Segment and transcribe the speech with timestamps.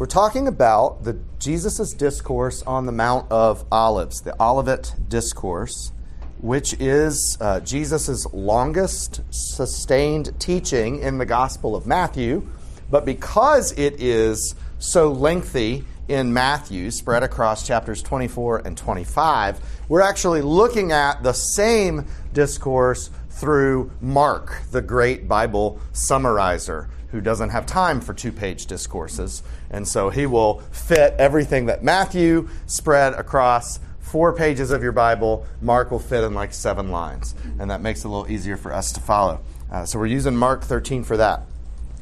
[0.00, 5.92] We're talking about the Jesus' discourse on the Mount of Olives, the Olivet Discourse,
[6.40, 12.48] which is uh, Jesus' longest sustained teaching in the Gospel of Matthew.
[12.90, 19.60] But because it is so lengthy in Matthew, spread across chapters 24 and 25,
[19.90, 27.50] we're actually looking at the same discourse through Mark, the great Bible summarizer who doesn't
[27.50, 29.42] have time for two page discourses.
[29.70, 35.46] And so he will fit everything that Matthew spread across four pages of your Bible.
[35.60, 37.34] Mark will fit in like seven lines.
[37.58, 39.40] And that makes it a little easier for us to follow.
[39.70, 41.42] Uh, so we're using Mark 13 for that.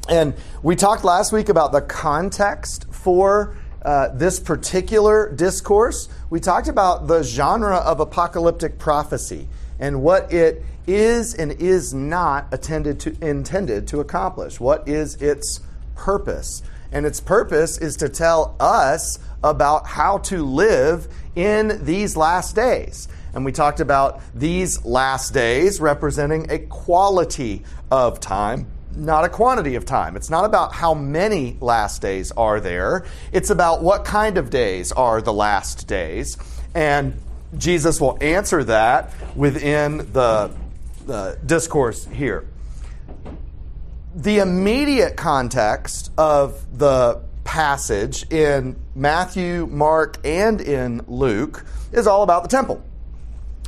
[0.07, 0.33] And
[0.63, 6.09] we talked last week about the context for uh, this particular discourse.
[6.29, 9.47] We talked about the genre of apocalyptic prophecy
[9.79, 14.59] and what it is and is not to, intended to accomplish.
[14.59, 15.61] What is its
[15.95, 16.61] purpose?
[16.91, 23.07] And its purpose is to tell us about how to live in these last days.
[23.33, 29.75] And we talked about these last days representing a quality of time, not a quantity
[29.75, 30.15] of time.
[30.15, 34.91] It's not about how many last days are there, it's about what kind of days
[34.91, 36.37] are the last days.
[36.73, 37.21] And
[37.57, 40.51] Jesus will answer that within the
[41.09, 42.45] uh, discourse here.
[44.15, 52.43] The immediate context of the passage in Matthew, Mark, and in Luke is all about
[52.43, 52.83] the temple.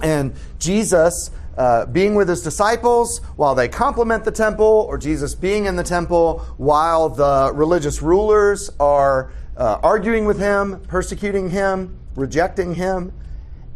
[0.03, 5.65] And Jesus uh, being with his disciples while they compliment the temple, or Jesus being
[5.65, 12.75] in the temple while the religious rulers are uh, arguing with him, persecuting him, rejecting
[12.75, 13.11] him.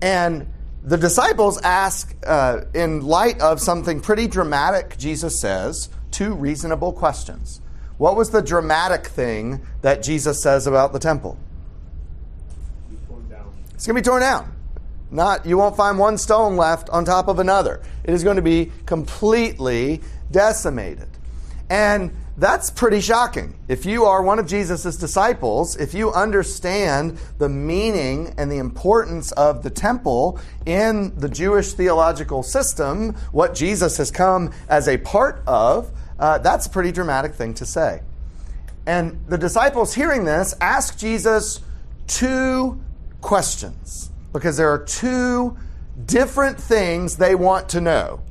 [0.05, 0.45] And
[0.83, 7.59] the disciples ask, uh, in light of something pretty dramatic, Jesus says, two reasonable questions.
[7.97, 11.39] What was the dramatic thing that Jesus says about the temple?
[13.73, 14.53] It's going to be torn down.
[15.09, 17.81] Not you won't find one stone left on top of another.
[18.03, 21.09] It is going to be completely decimated.
[21.69, 23.57] And that's pretty shocking.
[23.67, 29.31] If you are one of Jesus' disciples, if you understand the meaning and the importance
[29.33, 35.43] of the temple in the Jewish theological system, what Jesus has come as a part
[35.47, 38.01] of, uh, that's a pretty dramatic thing to say.
[38.85, 41.61] And the disciples hearing this ask Jesus
[42.07, 42.79] two
[43.21, 45.57] questions because there are two
[46.05, 48.21] different things they want to know.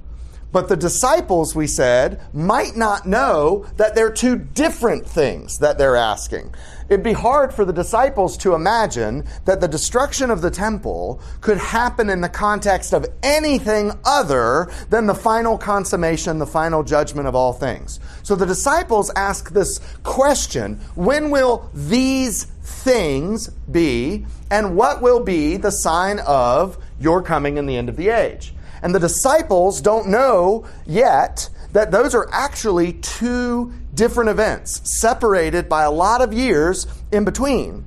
[0.55, 5.97] But the disciples, we said, might not know that they're two different things that they're
[5.97, 6.55] asking.
[6.89, 11.59] It'd be hard for the disciples to imagine that the destruction of the temple could
[11.59, 17.35] happen in the context of anything other than the final consummation, the final judgment of
[17.35, 17.99] all things.
[18.23, 25.57] So the disciples ask this question when will these things be, and what will be
[25.57, 28.54] the sign of your coming in the end of the age?
[28.85, 35.83] And the disciples don't know yet that those are actually two different events, separated by
[35.85, 37.87] a lot of years in between.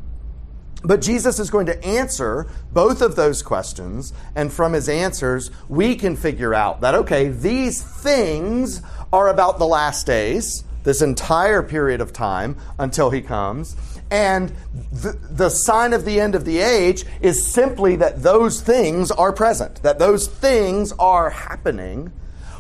[0.84, 5.96] But Jesus is going to answer both of those questions, and from his answers, we
[5.96, 8.82] can figure out that, okay, these things
[9.14, 13.76] are about the last days, this entire period of time until he comes.
[14.10, 14.54] And
[14.92, 19.34] the, the sign of the end of the age is simply that those things are
[19.34, 22.12] present, that those things are happening.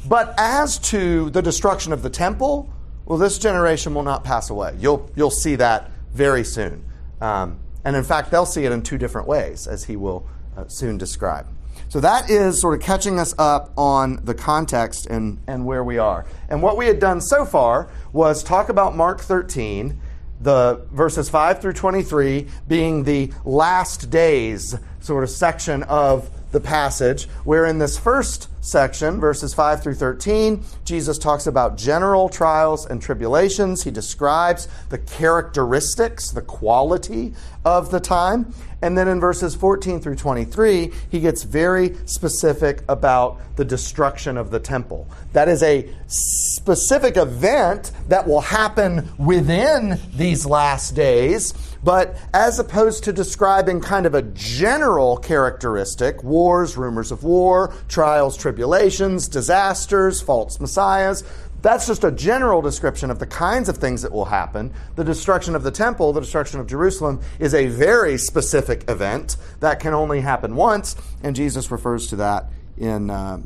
[0.07, 2.69] But as to the destruction of the temple,
[3.05, 4.75] well, this generation will not pass away.
[4.79, 6.83] You'll, you'll see that very soon.
[7.21, 10.27] Um, and in fact, they'll see it in two different ways, as he will
[10.57, 11.47] uh, soon describe.
[11.89, 15.97] So that is sort of catching us up on the context and, and where we
[15.97, 16.25] are.
[16.49, 19.97] And what we had done so far was talk about Mark 13
[20.41, 27.25] the verses 5 through 23 being the last days sort of section of the passage,
[27.43, 33.01] where in this first section, verses 5 through 13, Jesus talks about general trials and
[33.01, 33.83] tribulations.
[33.83, 37.33] He describes the characteristics, the quality
[37.65, 38.53] of the time.
[38.81, 44.51] And then in verses 14 through 23, he gets very specific about the destruction of
[44.51, 45.07] the temple.
[45.33, 51.53] That is a specific event that will happen within these last days.
[51.83, 58.37] But as opposed to describing kind of a general characteristic, wars, rumors of war, trials,
[58.37, 61.23] tribulations, disasters, false messiahs,
[61.67, 64.73] that's just a general description of the kinds of things that will happen.
[64.95, 69.81] The destruction of the temple, the destruction of Jerusalem, is a very specific event that
[69.81, 72.45] can only happen once, and Jesus refers to that
[72.77, 73.41] in, uh,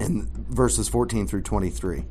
[0.00, 2.04] in verses 14 through 23.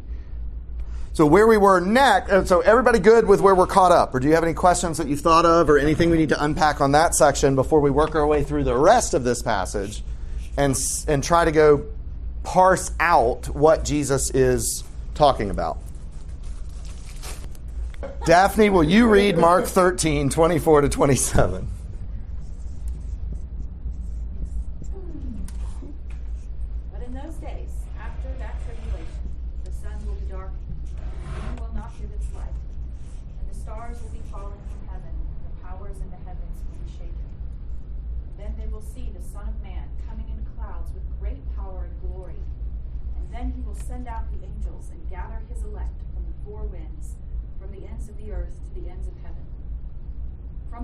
[1.12, 4.16] So where we were next, uh, so everybody good with where we're caught up?
[4.16, 6.42] Or do you have any questions that you've thought of or anything we need to
[6.42, 10.02] unpack on that section before we work our way through the rest of this passage
[10.56, 10.78] and,
[11.10, 11.88] and try to go
[12.44, 14.86] parse out what Jesus is
[15.20, 15.78] talking about?
[18.26, 21.68] Daphne, will you read Mark 13, 24 to 27?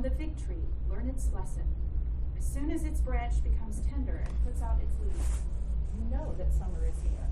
[0.02, 1.64] The fig tree, learn its lesson.
[2.38, 5.40] As soon as its branch becomes tender and puts out its leaves,
[5.96, 7.24] you know that summer is near.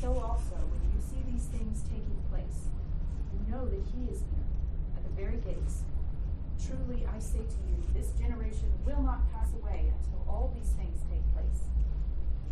[0.00, 2.66] So also, when you see these things taking place,
[3.30, 4.48] you know that he is near,
[4.96, 5.86] at the very gates.
[6.58, 10.98] Truly, I say to you, this generation will not pass away until all these things
[11.06, 11.62] take place.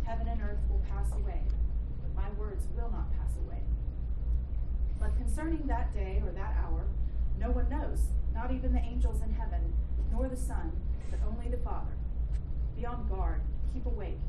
[0.07, 1.43] Heaven and earth will pass away,
[1.99, 3.59] but my words will not pass away.
[4.99, 6.87] But concerning that day or that hour,
[7.39, 8.07] no one knows
[8.37, 9.73] not even the angels in heaven,
[10.13, 10.69] nor the Son,
[11.09, 11.97] but only the Father.
[12.77, 13.41] Be on guard,
[13.73, 14.21] keep awake,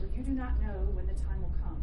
[0.00, 1.76] for you do not know when the time will come.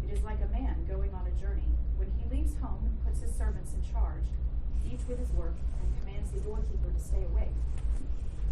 [0.00, 1.68] It is like a man going on a journey,
[2.00, 4.24] when he leaves home and puts his servants in charge,
[4.80, 5.52] each with his work,
[5.84, 7.52] and commands the doorkeeper to stay awake.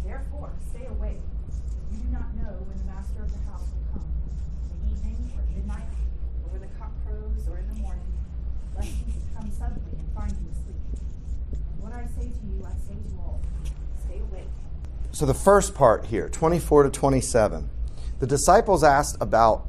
[0.05, 3.97] Therefore, stay awake, for you do not know when the master of the house will
[3.97, 5.89] come, in the evening or midnight,
[6.45, 8.13] or when the cock crows or in the morning,
[8.77, 10.77] lest he come suddenly and find you asleep.
[11.79, 13.39] What I say to you, I say to all
[14.05, 14.47] stay awake.
[15.11, 17.69] So, the first part here, 24 to 27,
[18.19, 19.65] the disciples asked about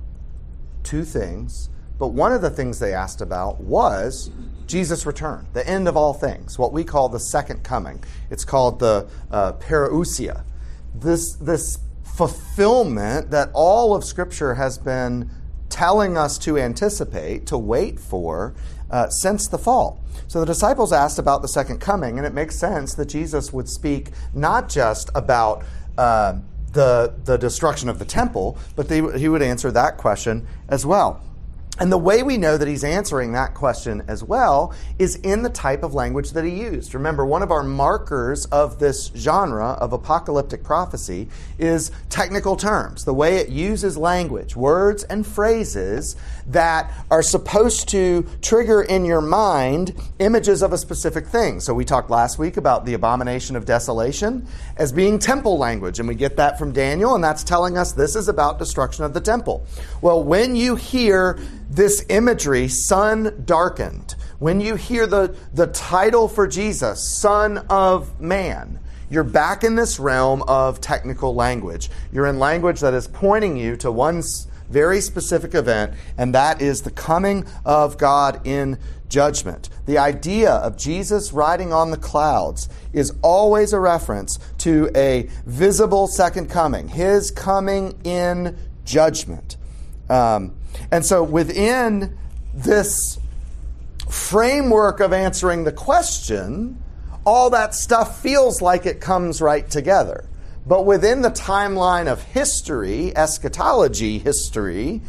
[0.83, 4.31] two things, but one of the things they asked about was
[4.67, 8.03] Jesus' return, the end of all things, what we call the second coming.
[8.31, 10.45] It's called the uh, parousia.
[10.95, 15.31] This, this fulfillment that all of Scripture has been
[15.69, 18.55] telling us to anticipate, to wait for,
[18.91, 20.03] uh, since the fall.
[20.29, 23.69] So the disciples asked about the second coming, and it makes sense that Jesus would
[23.69, 25.65] speak not just about
[25.99, 26.39] uh,
[26.73, 31.23] the, the destruction of the temple, but they, he would answer that question as well.
[31.81, 35.49] And the way we know that he's answering that question as well is in the
[35.49, 36.93] type of language that he used.
[36.93, 41.29] Remember, one of our markers of this genre of apocalyptic prophecy
[41.59, 46.17] is technical terms, the way it uses language, words and phrases
[46.47, 51.61] that are supposed to trigger in your mind images of a specific thing.
[51.61, 56.07] So we talked last week about the abomination of desolation as being temple language, and
[56.07, 59.21] we get that from Daniel, and that's telling us this is about destruction of the
[59.21, 59.65] temple.
[60.03, 61.39] Well, when you hear
[61.71, 68.81] this imagery, sun darkened, when you hear the, the title for Jesus, Son of Man,
[69.09, 71.89] you're back in this realm of technical language.
[72.13, 74.23] You're in language that is pointing you to one
[74.69, 78.79] very specific event, and that is the coming of God in
[79.09, 79.69] judgment.
[79.87, 86.07] The idea of Jesus riding on the clouds is always a reference to a visible
[86.09, 89.57] second coming, his coming in judgment.
[90.09, 90.55] Um,
[90.91, 92.17] and so within
[92.55, 93.19] this
[94.09, 96.83] framework of answering the question,
[97.25, 100.25] all that stuff feels like it comes right together.
[100.67, 105.01] But within the timeline of history, eschatology history,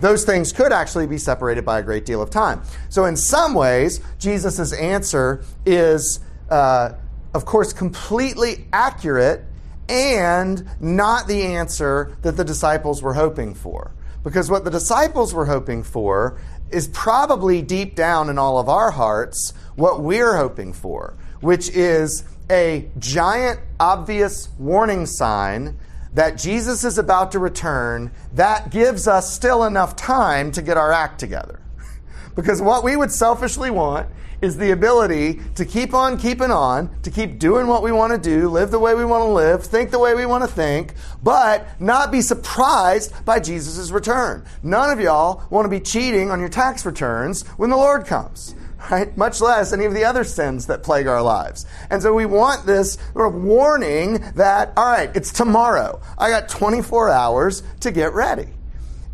[0.00, 2.62] those things could actually be separated by a great deal of time.
[2.88, 6.92] So, in some ways, Jesus' answer is, uh,
[7.34, 9.44] of course, completely accurate
[9.88, 13.90] and not the answer that the disciples were hoping for.
[14.28, 16.38] Because what the disciples were hoping for
[16.70, 22.24] is probably deep down in all of our hearts what we're hoping for, which is
[22.50, 25.78] a giant, obvious warning sign
[26.12, 30.92] that Jesus is about to return that gives us still enough time to get our
[30.92, 31.62] act together.
[32.36, 37.10] because what we would selfishly want is the ability to keep on keeping on, to
[37.10, 39.90] keep doing what we want to do, live the way we want to live, think
[39.90, 44.44] the way we want to think, but not be surprised by Jesus' return.
[44.62, 48.54] None of y'all want to be cheating on your tax returns when the Lord comes.
[48.90, 49.14] Right?
[49.16, 51.66] Much less any of the other sins that plague our lives.
[51.90, 56.00] And so we want this sort of warning that, all right, it's tomorrow.
[56.16, 58.46] I got 24 hours to get ready.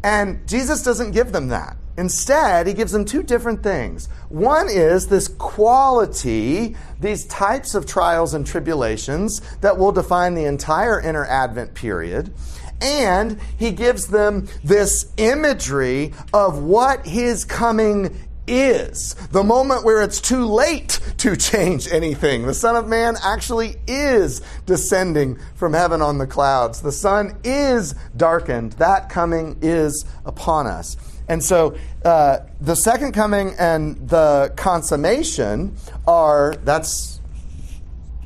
[0.04, 1.78] And Jesus doesn't give them that.
[1.96, 4.08] Instead, he gives them two different things.
[4.28, 10.98] One is this quality, these types of trials and tribulations that will define the entire
[10.98, 12.34] inter Advent period.
[12.80, 20.20] And he gives them this imagery of what his coming is, the moment where it's
[20.20, 22.46] too late to change anything.
[22.46, 26.82] The Son of Man actually is descending from heaven on the clouds.
[26.82, 28.72] The sun is darkened.
[28.72, 30.96] That coming is upon us.
[31.26, 35.76] And so uh, the second coming and the consummation
[36.06, 37.20] are, that's,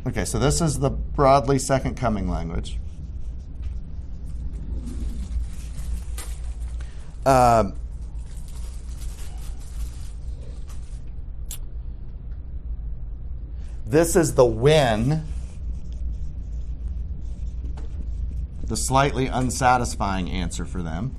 [0.07, 2.79] okay, so this is the broadly second coming language.
[7.25, 7.75] Um,
[13.87, 15.25] this is the when,
[18.65, 21.15] the slightly unsatisfying answer for them.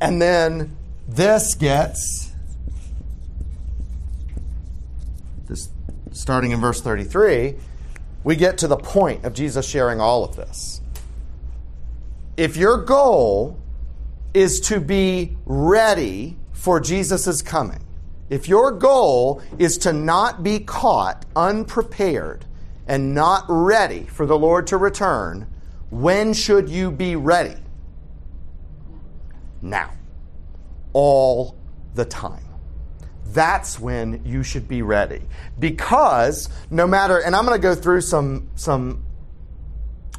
[0.00, 0.76] And then
[1.08, 2.32] this gets,
[5.46, 5.70] this,
[6.12, 7.56] starting in verse 33,
[8.22, 10.80] we get to the point of Jesus sharing all of this.
[12.36, 13.58] If your goal
[14.34, 17.84] is to be ready for Jesus' coming,
[18.30, 22.44] if your goal is to not be caught unprepared
[22.86, 25.46] and not ready for the Lord to return,
[25.90, 27.56] when should you be ready?
[29.62, 29.92] Now,
[30.92, 31.56] all
[31.94, 32.44] the time.
[33.26, 35.22] That's when you should be ready.
[35.58, 39.04] Because no matter, and I'm going to go through some, some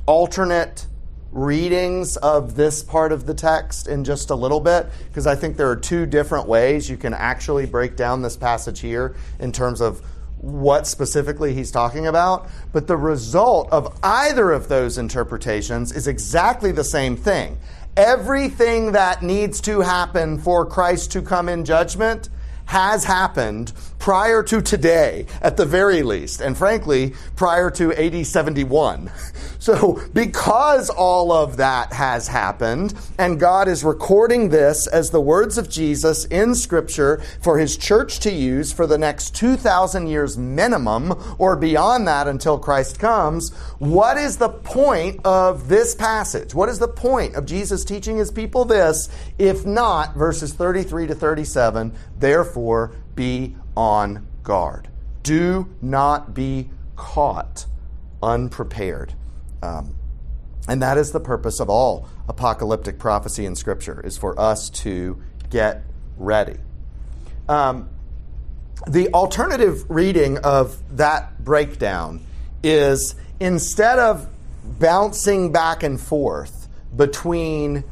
[0.05, 0.85] alternate
[1.31, 5.57] readings of this part of the text in just a little bit, because I think
[5.57, 9.81] there are two different ways you can actually break down this passage here in terms
[9.81, 10.01] of
[10.41, 16.71] what specifically he's talking about, but the result of either of those interpretations is exactly
[16.71, 17.57] the same thing
[17.97, 22.29] everything that needs to happen for Christ to come in judgment
[22.65, 29.11] has happened prior to today, at the very least, and frankly, prior to AD 71.
[29.61, 35.57] So, because all of that has happened, and God is recording this as the words
[35.57, 41.13] of Jesus in Scripture for His church to use for the next 2,000 years minimum,
[41.37, 46.55] or beyond that until Christ comes, what is the point of this passage?
[46.55, 51.15] What is the point of Jesus teaching His people this, if not verses 33 to
[51.15, 51.93] 37?
[52.17, 54.87] Therefore, be on guard.
[55.23, 57.65] Do not be caught
[58.21, 59.13] unprepared.
[59.61, 59.95] Um,
[60.67, 65.21] and that is the purpose of all apocalyptic prophecy in Scripture, is for us to
[65.49, 65.83] get
[66.17, 66.57] ready.
[67.47, 67.89] Um,
[68.87, 72.21] the alternative reading of that breakdown
[72.63, 74.27] is instead of
[74.79, 77.83] bouncing back and forth between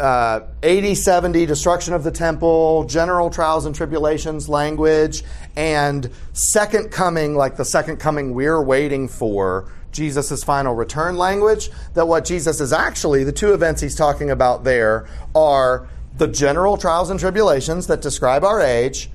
[0.00, 5.24] uh, AD 70 destruction of the temple general trials and tribulations language
[5.56, 12.06] and second coming like the second coming we're waiting for jesus' final return language that
[12.06, 17.10] what jesus is actually the two events he's talking about there are the general trials
[17.10, 19.10] and tribulations that describe our age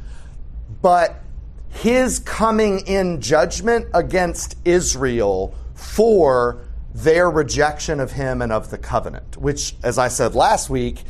[0.82, 1.22] but
[1.70, 6.62] his coming in judgment against israel for
[6.94, 11.04] their rejection of him and of the covenant, which, as I said last week,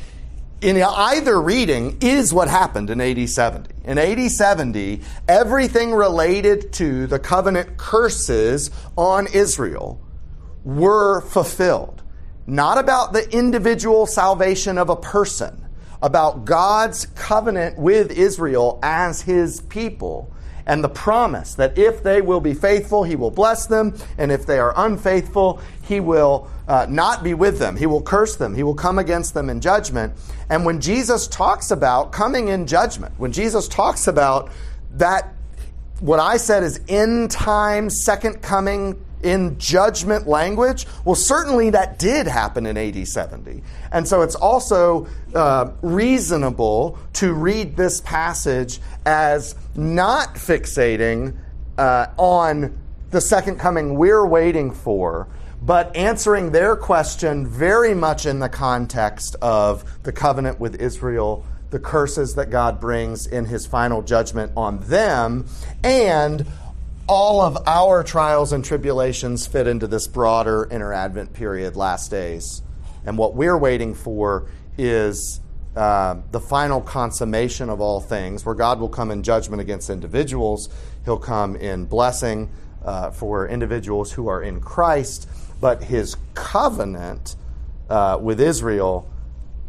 [0.61, 3.69] in either reading is what happened in AD 70.
[3.83, 10.01] In AD 70, everything related to the covenant curses on Israel
[10.63, 12.01] were fulfilled.
[12.47, 15.65] Not about the individual salvation of a person,
[16.01, 20.32] about God's covenant with Israel as his people
[20.65, 24.46] and the promise that if they will be faithful, he will bless them, and if
[24.46, 27.75] they are unfaithful, he will uh, not be with them.
[27.75, 28.55] He will curse them.
[28.55, 30.13] He will come against them in judgment.
[30.50, 34.50] And when Jesus talks about coming in judgment, when Jesus talks about
[34.91, 35.34] that,
[36.00, 40.86] what I said is end time, second coming in judgment language?
[41.06, 43.63] Well, certainly that did happen in AD 70.
[43.92, 51.36] And so it's also uh, reasonable to read this passage as not fixating
[51.77, 52.77] uh, on
[53.12, 55.27] the second coming we're waiting for,
[55.62, 61.80] but answering their question very much in the context of the covenant with Israel, the
[61.80, 65.46] curses that God brings in his final judgment on them,
[65.84, 66.46] and
[67.07, 72.62] all of our trials and tribulations fit into this broader inter Advent period, last days.
[73.05, 75.41] And what we're waiting for is
[75.75, 80.69] uh, the final consummation of all things, where God will come in judgment against individuals.
[81.03, 82.50] He'll come in blessing
[82.86, 85.27] uh, for individuals who are in Christ,
[85.60, 87.36] but his covenant
[87.89, 89.10] uh, with Israel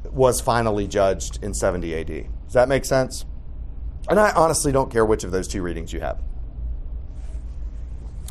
[0.05, 2.07] was finally judged in 70 AD.
[2.45, 3.25] Does that make sense?
[4.09, 6.21] And I honestly don't care which of those two readings you have.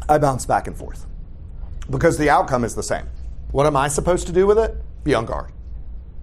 [0.08, 1.06] I bounce back and forth
[1.90, 3.08] because the outcome is the same.
[3.52, 4.76] What am I supposed to do with it?
[5.04, 5.52] Be on guard.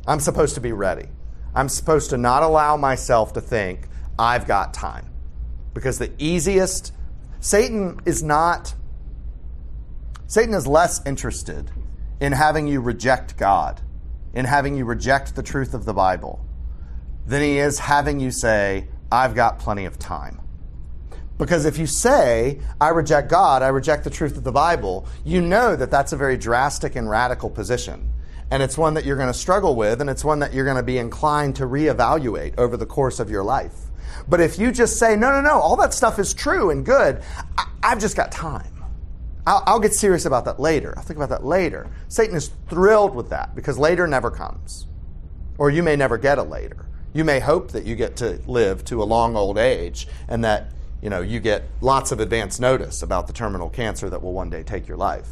[0.07, 1.09] I'm supposed to be ready.
[1.55, 5.07] I'm supposed to not allow myself to think, I've got time.
[5.75, 6.93] Because the easiest,
[7.41, 8.75] Satan is not,
[10.27, 11.71] Satan is less interested
[12.21, 13.81] in having you reject God,
[14.35, 16.45] in having you reject the truth of the Bible,
[17.27, 20.40] than he is having you say, I've got plenty of time.
[21.41, 25.41] Because if you say, I reject God, I reject the truth of the Bible, you
[25.41, 28.13] know that that's a very drastic and radical position.
[28.51, 30.77] And it's one that you're going to struggle with, and it's one that you're going
[30.77, 33.73] to be inclined to reevaluate over the course of your life.
[34.29, 37.23] But if you just say, no, no, no, all that stuff is true and good,
[37.57, 38.75] I- have just got time.
[39.47, 40.93] I'll, I'll get serious about that later.
[40.99, 41.89] I'll think about that later.
[42.09, 44.87] Satan is thrilled with that because later never comes.
[45.57, 46.85] Or you may never get a later.
[47.15, 50.73] You may hope that you get to live to a long old age and that
[51.03, 54.51] you know you get lots of advance notice about the terminal cancer that will one
[54.51, 55.29] day take your life.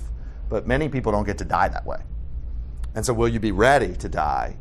[0.49, 1.99] But many people don't get to die that way.
[2.95, 4.57] And so, will you be ready to die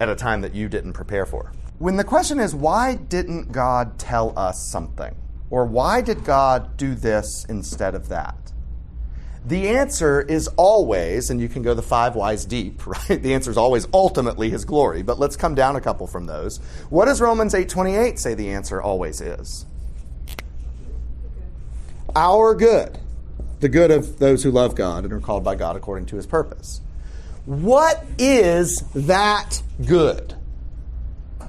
[0.00, 1.52] at a time that you didn't prepare for?
[1.78, 5.14] When the question is, why didn't God tell us something?
[5.50, 8.52] Or why did God do this instead of that?
[9.44, 13.20] The answer is always, and you can go the five whys deep, right?
[13.20, 15.02] The answer is always ultimately his glory.
[15.02, 16.58] But let's come down a couple from those.
[16.88, 19.66] What does Romans 8:28 say the answer always is?
[22.14, 22.98] Our good.
[23.60, 26.26] The good of those who love God and are called by God according to his
[26.26, 26.80] purpose.
[27.44, 30.34] What is that good?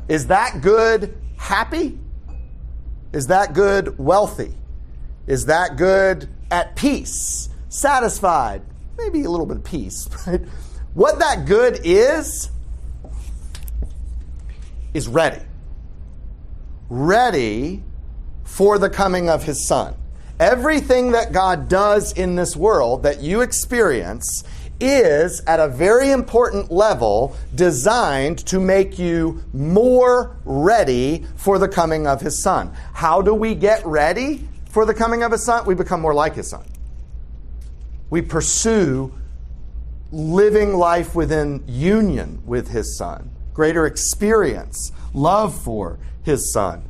[0.07, 1.99] Is that good happy?
[3.11, 4.53] Is that good wealthy?
[5.27, 7.49] Is that good at peace?
[7.69, 8.61] Satisfied?
[8.97, 10.07] Maybe a little bit of peace?
[10.93, 12.51] What that good is,
[14.93, 15.41] is ready.
[16.87, 17.83] Ready
[18.43, 19.95] for the coming of his son.
[20.39, 24.43] Everything that God does in this world that you experience
[24.79, 32.07] is at a very important level designed to make you more ready for the coming
[32.07, 32.73] of his son.
[32.93, 35.65] How do we get ready for the coming of his son?
[35.65, 36.65] We become more like his son.
[38.09, 39.13] We pursue
[40.11, 46.83] living life within union with his son, greater experience, love for his son.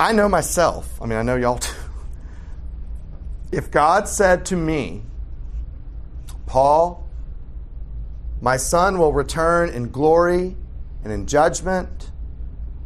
[0.00, 0.98] I know myself.
[1.02, 1.76] I mean, I know y'all too.
[3.52, 5.02] If God said to me,
[6.46, 7.06] Paul,
[8.40, 10.56] my son will return in glory
[11.04, 12.12] and in judgment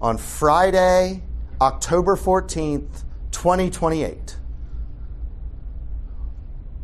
[0.00, 1.22] on Friday,
[1.60, 4.36] October 14th, 2028.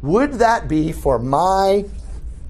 [0.03, 1.87] Would that be for my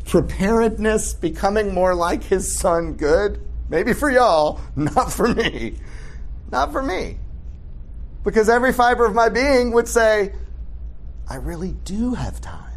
[0.05, 3.41] preparedness becoming more like his son good?
[3.71, 5.77] Maybe for y'all, not for me.
[6.53, 7.17] Not for me.
[8.25, 10.33] Because every fiber of my being would say,
[11.29, 12.71] I really do have time.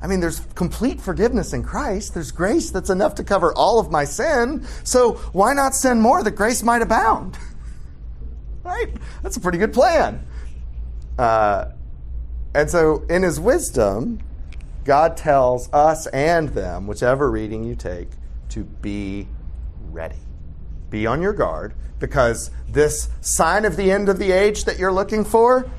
[0.00, 2.14] I mean, there's complete forgiveness in Christ.
[2.14, 4.66] There's grace that's enough to cover all of my sin.
[4.84, 7.36] So why not sin more that grace might abound?
[8.62, 8.92] right?
[9.22, 10.26] That's a pretty good plan.
[11.18, 11.72] Uh,
[12.54, 14.20] and so, in his wisdom,
[14.84, 18.08] God tells us and them, whichever reading you take,
[18.50, 19.28] to be
[19.90, 20.25] ready.
[20.90, 24.92] Be on your guard because this sign of the end of the age that you're
[24.92, 25.70] looking for,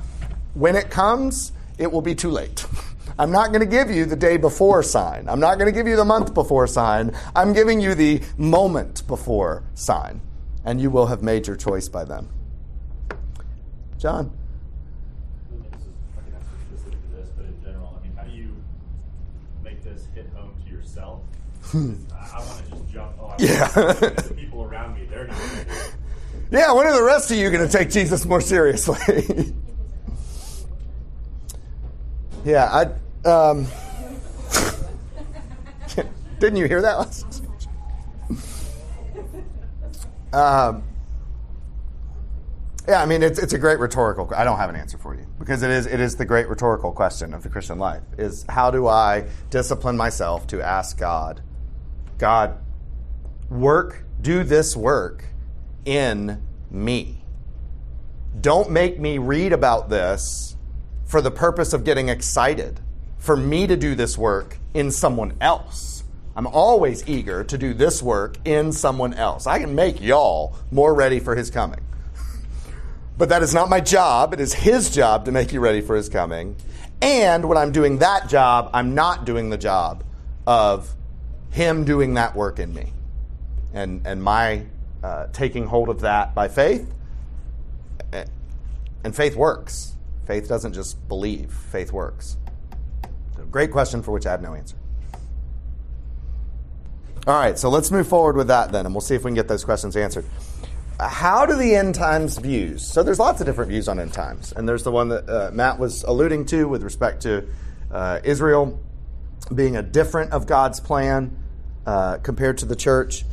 [0.54, 2.66] when it comes, it will be too late.
[3.20, 5.28] I'm not going to give you the day before sign.
[5.28, 7.16] I'm not going to give you the month before sign.
[7.36, 10.22] I'm giving you the moment before sign.
[10.64, 12.28] And you will have made your choice by then.
[13.98, 14.32] John.
[15.50, 15.56] Hmm.
[15.56, 18.56] I, can ask you specific to this, but in general, I mean how do you
[19.64, 21.22] make this hit home to yourself?
[21.74, 23.14] I want to just jump.
[23.20, 23.68] Oh, yeah.
[23.68, 25.94] the people around me, they're not.
[26.50, 29.54] Yeah, when are the rest of you going to take Jesus more seriously?
[32.46, 32.66] yeah,
[33.26, 33.68] I um,
[36.40, 37.44] didn't you hear that last?
[40.32, 40.84] Um,
[42.88, 44.32] yeah, I mean it's it's a great rhetorical.
[44.34, 46.94] I don't have an answer for you because it is it is the great rhetorical
[46.94, 51.42] question of the Christian life: is how do I discipline myself to ask God,
[52.18, 52.58] God,
[53.50, 55.24] work, do this work
[55.86, 57.24] in me.
[58.40, 60.56] Don't make me read about this
[61.06, 62.80] for the purpose of getting excited
[63.18, 66.04] for me to do this work in someone else.
[66.36, 69.48] I'm always eager to do this work in someone else.
[69.48, 71.80] I can make y'all more ready for his coming.
[73.18, 74.34] but that is not my job.
[74.34, 76.56] It is his job to make you ready for his coming.
[77.02, 80.04] And when I'm doing that job, I'm not doing the job
[80.46, 80.94] of
[81.50, 82.94] him doing that work in me.
[83.74, 84.66] And, and my
[85.04, 86.92] uh, taking hold of that by faith.
[89.04, 89.96] And faith works.
[90.26, 92.38] Faith doesn't just believe, faith works.
[93.52, 94.76] Great question for which I have no answer.
[97.26, 99.36] All right, so let's move forward with that then, and we'll see if we can
[99.36, 100.26] get those questions answered.
[101.00, 102.86] How do the end times views?
[102.86, 105.52] So there's lots of different views on end times, and there's the one that uh,
[105.54, 107.48] Matt was alluding to with respect to
[107.92, 108.82] uh, Israel
[109.54, 111.38] being a different of God's plan
[111.86, 113.24] uh, compared to the church.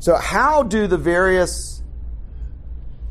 [0.00, 1.82] So, how do the various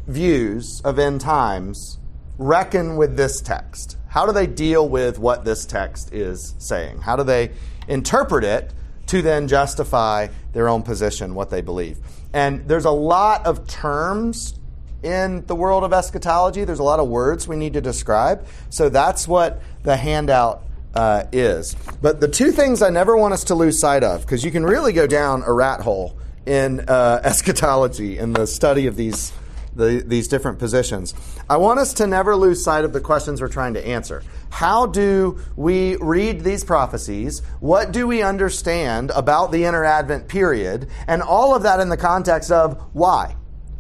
[0.08, 2.00] views of end times
[2.40, 3.96] reckon with this text?
[4.08, 7.02] How do they deal with what this text is saying?
[7.02, 7.52] How do they
[7.88, 8.74] interpret it
[9.06, 12.00] to then justify their own position, what they believe?
[12.34, 14.56] And there's a lot of terms
[15.04, 16.64] in the world of eschatology.
[16.64, 18.48] There's a lot of words we need to describe.
[18.72, 20.64] So that's what the handout
[20.96, 21.76] uh, is.
[22.02, 24.66] But the two things I never want us to lose sight of, because you can
[24.66, 26.18] really go down a rat hole
[26.50, 29.32] in uh, eschatology in the study of these
[29.76, 31.14] the, these different positions.
[31.50, 34.24] I want us to never lose sight of the questions we're trying to answer.
[34.50, 37.42] How do we read these prophecies?
[37.60, 40.90] What do we understand about the inter Advent period?
[41.08, 43.36] And all of that in the context of why?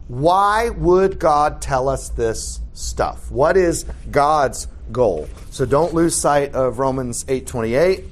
[0.07, 3.29] Why would God tell us this stuff?
[3.29, 5.27] What is God's goal?
[5.49, 8.05] So don't lose sight of Romans 8:28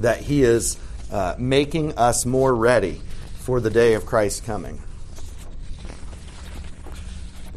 [0.00, 0.78] that he is
[1.12, 3.00] uh, making us more ready
[3.44, 4.82] for the day of Christ's coming.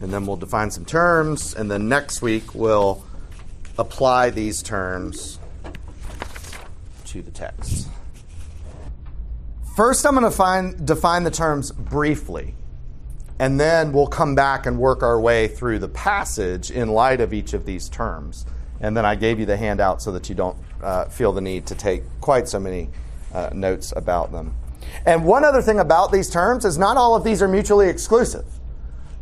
[0.01, 3.05] And then we'll define some terms, and then next week we'll
[3.79, 5.39] apply these terms
[7.05, 7.87] to the text.
[9.77, 12.53] First, I'm going to find, define the terms briefly,
[13.39, 17.33] and then we'll come back and work our way through the passage in light of
[17.33, 18.45] each of these terms.
[18.81, 21.65] And then I gave you the handout so that you don't uh, feel the need
[21.67, 22.89] to take quite so many
[23.33, 24.53] uh, notes about them.
[25.05, 28.45] And one other thing about these terms is not all of these are mutually exclusive.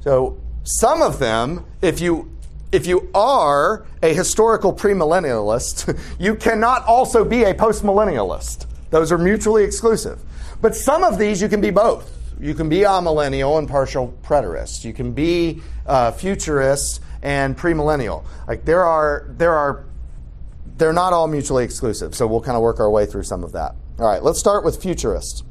[0.01, 2.31] So some of them, if you
[2.71, 8.65] if you are a historical premillennialist, you cannot also be a postmillennialist.
[8.89, 10.21] Those are mutually exclusive.
[10.61, 12.11] But some of these you can be both.
[12.39, 14.83] You can be amillennial and partial preterist.
[14.83, 18.25] You can be uh, futurist and premillennial.
[18.47, 19.85] Like there are there are
[20.77, 22.13] they're not all mutually exclusive.
[22.15, 23.75] So we'll kind of work our way through some of that.
[23.99, 25.45] All right, let's start with futurist.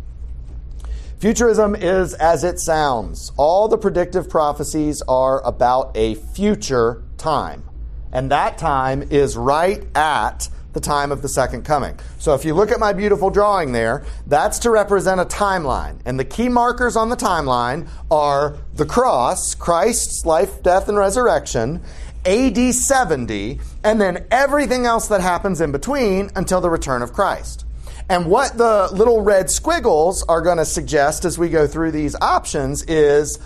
[1.19, 3.33] Futurism is as it sounds.
[3.37, 7.65] All the predictive prophecies are about a future time.
[8.13, 11.99] And that time is right at the time of the second coming.
[12.19, 16.01] So if you look at my beautiful drawing there, that's to represent a timeline.
[16.05, 21.81] And the key markers on the timeline are the cross, Christ's life, death, and resurrection,
[22.27, 27.64] AD 70, and then everything else that happens in between until the return of Christ.
[28.09, 32.15] And what the little red squiggles are going to suggest as we go through these
[32.21, 33.39] options is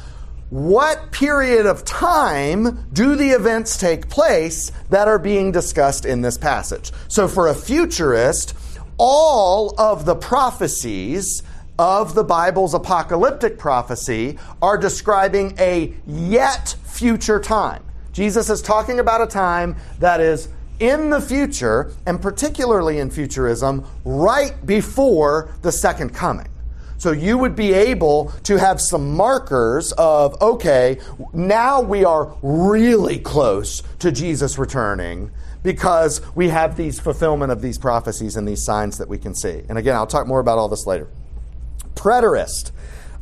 [0.50, 6.38] what period of time do the events take place that are being discussed in this
[6.38, 6.90] passage?
[7.08, 8.54] So, for a futurist,
[8.96, 11.42] all of the prophecies
[11.78, 17.84] of the Bible's apocalyptic prophecy are describing a yet future time.
[18.12, 20.48] Jesus is talking about a time that is
[20.80, 26.48] in the future, and particularly in futurism, right before the second coming.
[26.98, 30.98] So you would be able to have some markers of, okay,
[31.32, 35.30] now we are really close to Jesus returning
[35.62, 39.62] because we have these fulfillment of these prophecies and these signs that we can see.
[39.68, 41.06] And again, I'll talk more about all this later.
[41.94, 42.72] Preterist.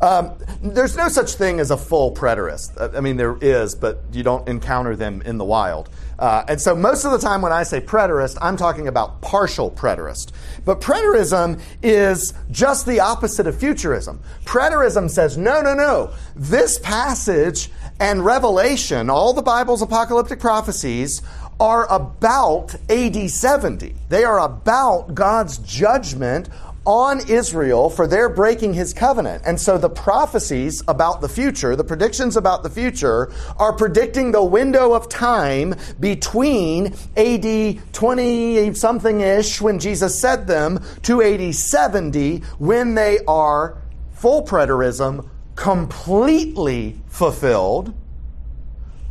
[0.00, 2.96] Um, there's no such thing as a full preterist.
[2.96, 5.88] I mean, there is, but you don't encounter them in the wild.
[6.18, 9.70] Uh, and so, most of the time when I say preterist, I'm talking about partial
[9.70, 10.32] preterist.
[10.64, 14.20] But preterism is just the opposite of futurism.
[14.44, 16.12] Preterism says, no, no, no.
[16.34, 21.22] This passage and Revelation, all the Bible's apocalyptic prophecies,
[21.58, 23.94] are about AD 70.
[24.08, 26.48] They are about God's judgment
[26.86, 29.42] on Israel for their breaking his covenant.
[29.44, 34.44] And so the prophecies about the future, the predictions about the future, are predicting the
[34.44, 42.38] window of time between AD 20 something ish when Jesus said them to AD 70
[42.58, 47.94] when they are full preterism completely fulfilled.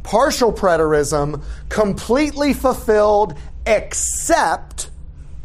[0.03, 3.35] Partial preterism completely fulfilled
[3.65, 4.91] except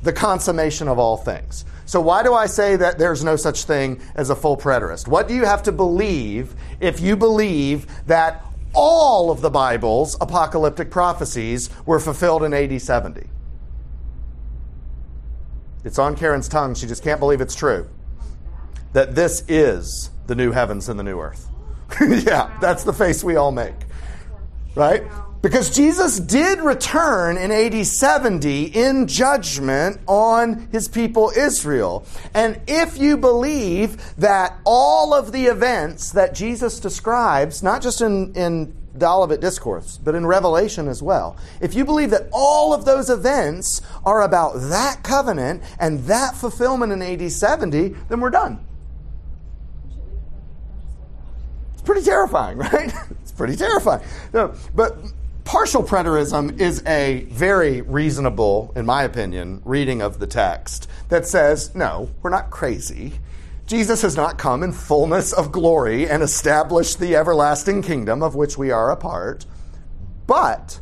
[0.02, 1.64] the consummation of all things.
[1.90, 5.08] So, why do I say that there's no such thing as a full preterist?
[5.08, 10.92] What do you have to believe if you believe that all of the Bible's apocalyptic
[10.92, 13.26] prophecies were fulfilled in AD 70?
[15.82, 16.76] It's on Karen's tongue.
[16.76, 17.90] She just can't believe it's true.
[18.92, 21.48] That this is the new heavens and the new earth.
[22.00, 23.74] yeah, that's the face we all make.
[24.76, 25.02] Right?
[25.42, 32.04] Because Jesus did return in AD 70 in judgment on his people Israel.
[32.34, 38.34] And if you believe that all of the events that Jesus describes, not just in,
[38.34, 42.84] in the Olivet Discourse, but in Revelation as well, if you believe that all of
[42.84, 48.62] those events are about that covenant and that fulfillment in AD 70, then we're done.
[51.72, 52.92] It's pretty terrifying, right?
[53.22, 54.02] it's pretty terrifying.
[54.34, 54.98] No, but
[55.50, 61.74] partial preterism is a very reasonable, in my opinion, reading of the text that says,
[61.74, 63.12] no, we're not crazy.
[63.66, 68.56] Jesus has not come in fullness of glory and established the everlasting kingdom of which
[68.56, 69.44] we are a part.
[70.28, 70.78] But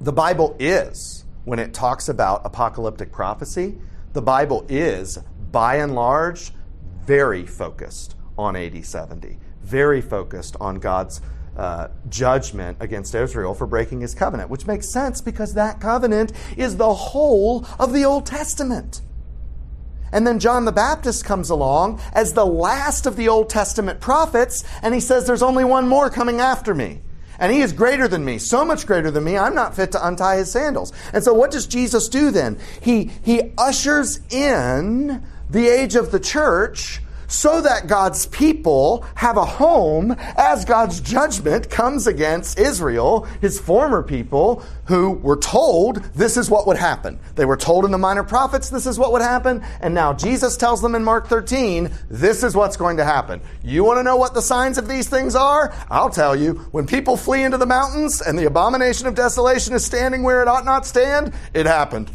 [0.00, 3.76] the Bible is, when it talks about apocalyptic prophecy,
[4.14, 5.18] the Bible is,
[5.52, 6.50] by and large,
[7.04, 11.20] very focused on AD 70, very focused on God's
[11.56, 16.76] uh, judgment against Israel for breaking his covenant, which makes sense because that covenant is
[16.76, 19.00] the whole of the Old Testament.
[20.12, 24.64] And then John the Baptist comes along as the last of the Old Testament prophets,
[24.82, 27.00] and he says, There's only one more coming after me.
[27.38, 30.06] And he is greater than me, so much greater than me, I'm not fit to
[30.06, 30.92] untie his sandals.
[31.12, 32.58] And so, what does Jesus do then?
[32.80, 37.00] He, he ushers in the age of the church
[37.36, 44.02] so that God's people have a home as God's judgment comes against Israel, his former
[44.02, 47.18] people, who were told this is what would happen.
[47.34, 50.56] They were told in the minor prophets this is what would happen, and now Jesus
[50.56, 53.42] tells them in Mark 13 this is what's going to happen.
[53.62, 55.74] You want to know what the signs of these things are?
[55.90, 56.54] I'll tell you.
[56.70, 60.48] When people flee into the mountains and the abomination of desolation is standing where it
[60.48, 62.10] ought not stand, it happened.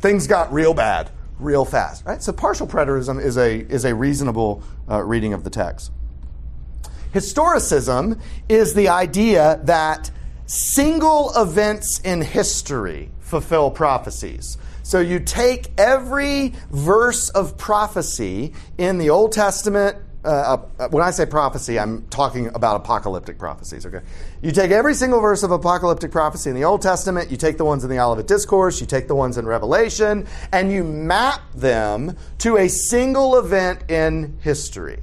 [0.00, 2.04] Things got real bad real fast.
[2.04, 2.22] Right?
[2.22, 5.92] So partial preterism is a, is a reasonable uh, reading of the text.
[7.12, 10.10] Historicism is the idea that
[10.46, 14.58] single events in history fulfill prophecies.
[14.82, 21.10] So you take every verse of prophecy in the Old Testament, uh, uh, when I
[21.10, 24.00] say prophecy, I'm talking about apocalyptic prophecies, okay?
[24.42, 27.64] You take every single verse of apocalyptic prophecy in the Old Testament, you take the
[27.64, 32.16] ones in the Olivet Discourse, you take the ones in Revelation, and you map them
[32.38, 34.98] to a single event in history.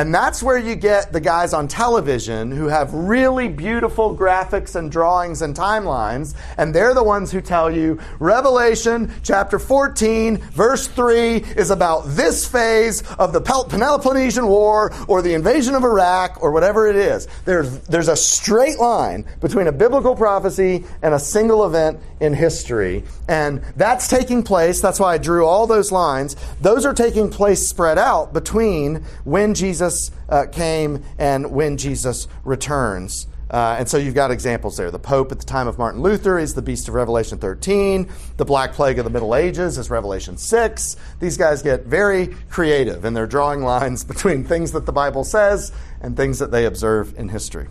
[0.00, 4.90] And that's where you get the guys on television who have really beautiful graphics and
[4.90, 6.34] drawings and timelines.
[6.56, 12.48] And they're the ones who tell you Revelation chapter 14, verse 3 is about this
[12.48, 17.28] phase of the Peloponnesian War or the invasion of Iraq or whatever it is.
[17.44, 23.04] There's, there's a straight line between a biblical prophecy and a single event in history.
[23.28, 24.80] And that's taking place.
[24.80, 26.36] That's why I drew all those lines.
[26.62, 32.28] Those are taking place spread out between when Jesus Jesus uh, came and when Jesus
[32.44, 33.26] returns.
[33.50, 34.92] Uh, and so you've got examples there.
[34.92, 38.08] The Pope at the time of Martin Luther is the beast of Revelation 13.
[38.36, 40.96] The Black Plague of the Middle Ages is Revelation 6.
[41.18, 45.72] These guys get very creative in their drawing lines between things that the Bible says
[46.00, 47.66] and things that they observe in history.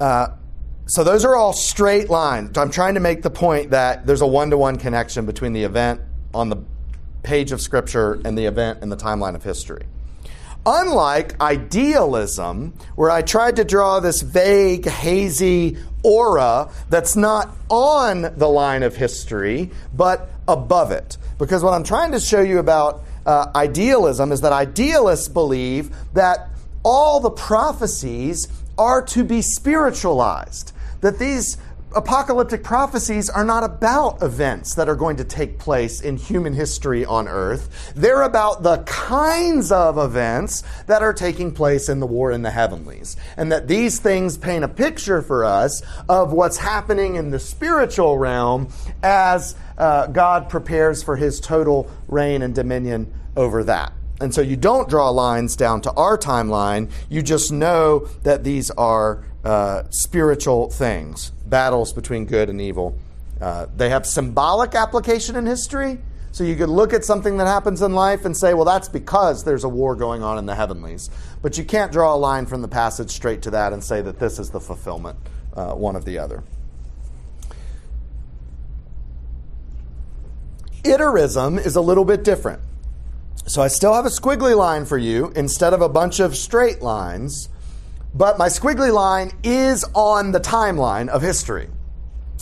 [0.00, 0.28] Uh,
[0.86, 2.58] so those are all straight lines.
[2.58, 5.62] I'm trying to make the point that there's a one to one connection between the
[5.62, 6.00] event
[6.34, 6.64] on the
[7.22, 9.86] page of Scripture and the event in the timeline of history.
[10.68, 18.48] Unlike idealism, where I tried to draw this vague, hazy aura that's not on the
[18.48, 21.18] line of history, but above it.
[21.38, 26.48] Because what I'm trying to show you about uh, idealism is that idealists believe that
[26.82, 30.72] all the prophecies are to be spiritualized.
[31.00, 31.58] That these
[31.96, 37.04] apocalyptic prophecies are not about events that are going to take place in human history
[37.04, 37.92] on earth.
[37.96, 42.50] They're about the kinds of events that are taking place in the war in the
[42.50, 43.16] heavenlies.
[43.36, 48.18] And that these things paint a picture for us of what's happening in the spiritual
[48.18, 48.68] realm
[49.02, 53.92] as uh, God prepares for his total reign and dominion over that.
[54.20, 56.90] And so you don't draw lines down to our timeline.
[57.08, 62.98] You just know that these are uh, spiritual things, battles between good and evil.
[63.40, 65.98] Uh, they have symbolic application in history.
[66.32, 69.42] So you could look at something that happens in life and say, well, that's because
[69.44, 71.08] there's a war going on in the heavenlies.
[71.40, 74.18] But you can't draw a line from the passage straight to that and say that
[74.18, 75.18] this is the fulfillment,
[75.54, 76.42] uh, one of the other.
[80.84, 82.60] Iterism is a little bit different.
[83.46, 86.82] So I still have a squiggly line for you instead of a bunch of straight
[86.82, 87.48] lines.
[88.16, 91.68] But my squiggly line is on the timeline of history.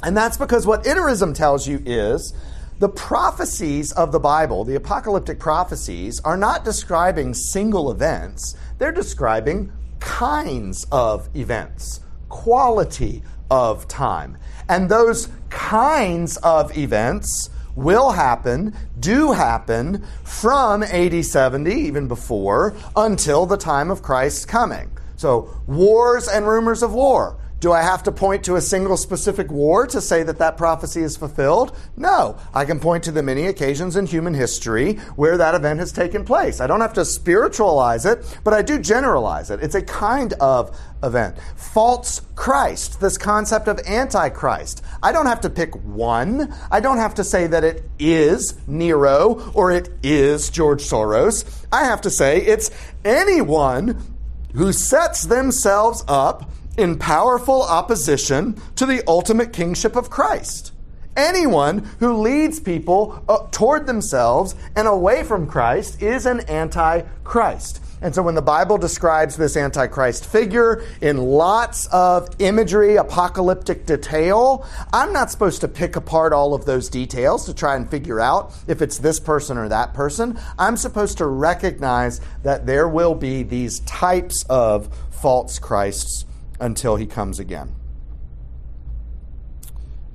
[0.04, 2.32] And that's because what iterism tells you is
[2.78, 9.72] the prophecies of the Bible, the apocalyptic prophecies, are not describing single events, they're describing
[9.98, 14.38] kinds of events, quality of time.
[14.68, 23.44] And those kinds of events will happen, do happen from AD 70, even before, until
[23.44, 24.93] the time of Christ's coming.
[25.16, 29.50] So, wars and rumors of war do I have to point to a single specific
[29.50, 31.74] war to say that that prophecy is fulfilled?
[31.96, 32.36] No.
[32.52, 36.26] I can point to the many occasions in human history where that event has taken
[36.26, 36.60] place.
[36.60, 39.62] I don't have to spiritualize it, but I do generalize it.
[39.62, 41.38] It's a kind of event.
[41.56, 44.84] False Christ, this concept of Antichrist.
[45.02, 46.52] I don't have to pick one.
[46.70, 51.64] I don't have to say that it is Nero or it is George Soros.
[51.72, 52.70] I have to say it's
[53.06, 54.13] anyone
[54.54, 60.72] who sets themselves up in powerful opposition to the ultimate kingship of Christ.
[61.16, 67.80] Anyone who leads people uh, toward themselves and away from Christ is an antichrist.
[68.04, 74.68] And so when the Bible describes this antichrist figure in lots of imagery, apocalyptic detail,
[74.92, 78.54] I'm not supposed to pick apart all of those details to try and figure out
[78.68, 80.38] if it's this person or that person.
[80.58, 86.26] I'm supposed to recognize that there will be these types of false Christs
[86.60, 87.74] until he comes again.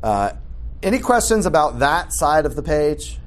[0.03, 0.33] Uh,
[0.83, 3.18] any questions about that side of the page?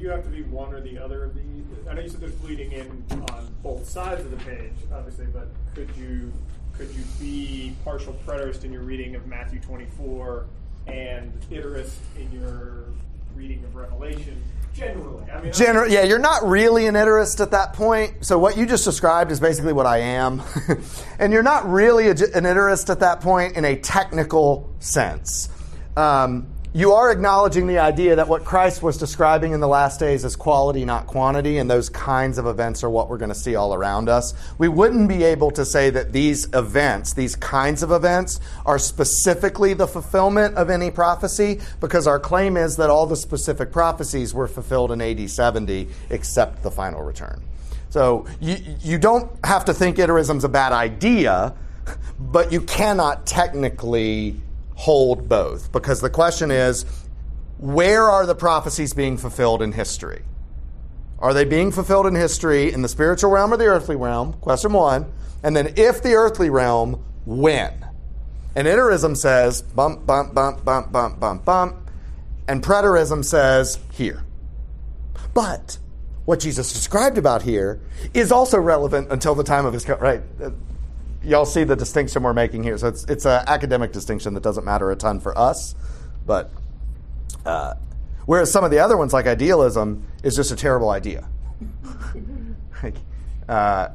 [0.00, 1.62] Do you have to be one or the other of these?
[1.86, 5.48] I know you said there's bleeding in on both sides of the page, obviously, but
[5.74, 6.32] could you
[6.72, 10.46] could you be partial preterist in your reading of Matthew 24
[10.86, 12.86] and iterist in your
[13.34, 14.42] reading of Revelation?
[14.72, 18.24] Generally, I mean, Gener- yeah, you're not really an iterist at that point.
[18.24, 20.40] So what you just described is basically what I am,
[21.18, 25.50] and you're not really a, an iterist at that point in a technical sense.
[25.94, 30.24] Um, you are acknowledging the idea that what Christ was describing in the last days
[30.24, 33.56] is quality, not quantity, and those kinds of events are what we're going to see
[33.56, 34.34] all around us.
[34.56, 39.74] We wouldn't be able to say that these events, these kinds of events, are specifically
[39.74, 44.46] the fulfillment of any prophecy because our claim is that all the specific prophecies were
[44.46, 47.42] fulfilled in AD 70 except the final return.
[47.88, 51.52] So you, you don't have to think iterism's a bad idea,
[52.20, 54.36] but you cannot technically
[54.80, 56.86] hold both because the question is
[57.58, 60.22] where are the prophecies being fulfilled in history?
[61.18, 64.32] Are they being fulfilled in history in the spiritual realm or the earthly realm?
[64.34, 65.12] Question one.
[65.42, 67.86] And then, if the earthly realm, when?
[68.56, 71.90] And interism says bump, bump, bump, bump, bump, bump, bump.
[72.48, 74.24] And preterism says here.
[75.34, 75.76] But
[76.24, 77.80] what Jesus described about here
[78.14, 80.22] is also relevant until the time of his coming, right?
[81.22, 82.78] Y'all see the distinction we're making here.
[82.78, 85.74] So it's it's an academic distinction that doesn't matter a ton for us,
[86.26, 86.50] but
[87.44, 87.74] uh,
[88.26, 91.28] whereas some of the other ones, like idealism, is just a terrible idea.
[92.82, 92.96] like,
[93.48, 93.88] uh,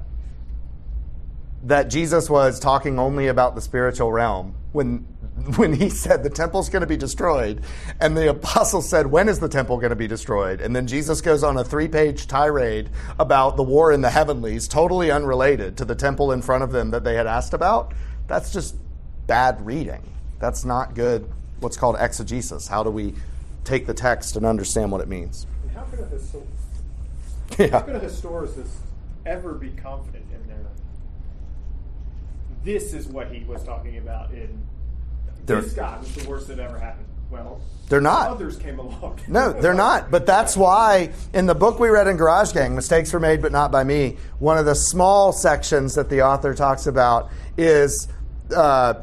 [1.64, 5.08] that Jesus was talking only about the spiritual realm when
[5.58, 7.62] when he said the temple's going to be destroyed,
[8.00, 10.62] and the apostles said, When is the temple going to be destroyed?
[10.62, 14.67] And then Jesus goes on a three page tirade about the war in the heavenlies,
[14.67, 17.93] totally unrelated to the temple in front of them that they had asked about.
[18.28, 18.76] That's just
[19.28, 20.02] bad reading.
[20.39, 22.67] That's not good, what's called exegesis.
[22.67, 23.13] How do we
[23.65, 25.48] take the text and understand what it means?
[25.63, 26.45] And how could a, histor-
[27.60, 27.67] Yeah.
[27.71, 28.69] how could a historicist
[29.26, 30.65] ever be confident in their.
[32.63, 34.65] This is what he was talking about in.
[35.46, 37.06] They're- this guy was the worst that ever happened.
[37.30, 38.30] Well, They're not.
[38.32, 39.20] Others came along.
[39.28, 40.10] No, they're not.
[40.12, 43.52] But that's why in the book we read in Garage Gang, Mistakes Were Made But
[43.52, 48.08] Not By Me, one of the small sections that the author talks about is
[48.56, 48.96] uh,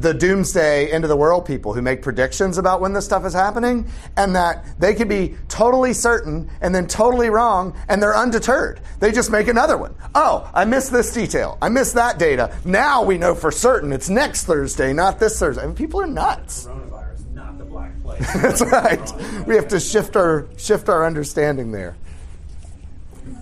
[0.00, 3.32] the doomsday end of the world people who make predictions about when this stuff is
[3.32, 8.80] happening and that they could be totally certain and then totally wrong and they're undeterred.
[9.00, 9.94] They just make another one.
[10.14, 11.58] Oh, I missed this detail.
[11.62, 12.56] I missed that data.
[12.64, 15.62] Now we know for certain it's next Thursday, not this Thursday.
[15.62, 16.66] I mean, people are nuts.
[16.66, 18.20] Coronavirus, not the Black Plague.
[18.42, 19.46] That's right.
[19.46, 21.96] We have to shift our shift our understanding there.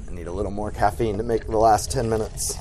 [0.08, 2.56] I need a little more caffeine to make the last 10 minutes.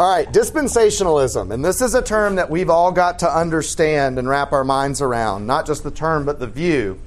[0.00, 1.52] All right, dispensationalism.
[1.52, 5.02] And this is a term that we've all got to understand and wrap our minds
[5.02, 6.98] around, not just the term, but the view.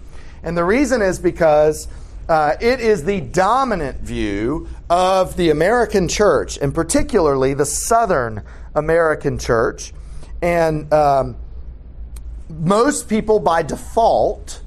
[0.43, 1.87] And the reason is because
[2.29, 8.43] uh, it is the dominant view of the American church, and particularly the Southern
[8.75, 9.91] American church.
[10.43, 11.35] And um,
[12.47, 14.61] most people, by default,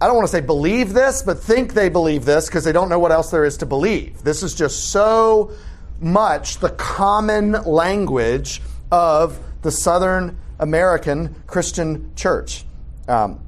[0.00, 2.88] I don't want to say believe this, but think they believe this because they don't
[2.88, 4.22] know what else there is to believe.
[4.22, 5.52] This is just so
[6.00, 12.64] much the common language of the Southern American Christian church.
[13.08, 13.40] Um,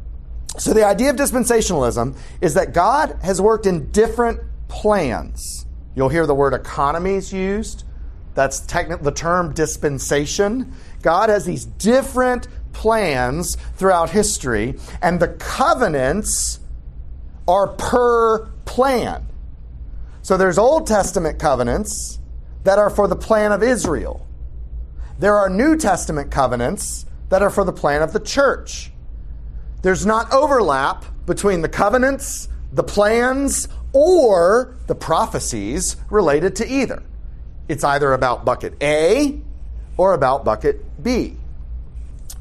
[0.56, 5.66] so, the idea of dispensationalism is that God has worked in different plans.
[5.94, 7.84] You'll hear the word economies used.
[8.34, 10.72] That's techni- the term dispensation.
[11.02, 16.60] God has these different plans throughout history, and the covenants
[17.46, 19.26] are per plan.
[20.22, 22.18] So there's Old Testament covenants
[22.64, 24.26] that are for the plan of Israel.
[25.18, 28.90] There are New Testament covenants that are for the plan of the church.
[29.82, 37.02] There's not overlap between the covenants, the plans, or the prophecies related to either.
[37.68, 39.40] It's either about bucket A
[39.96, 41.36] or about bucket B.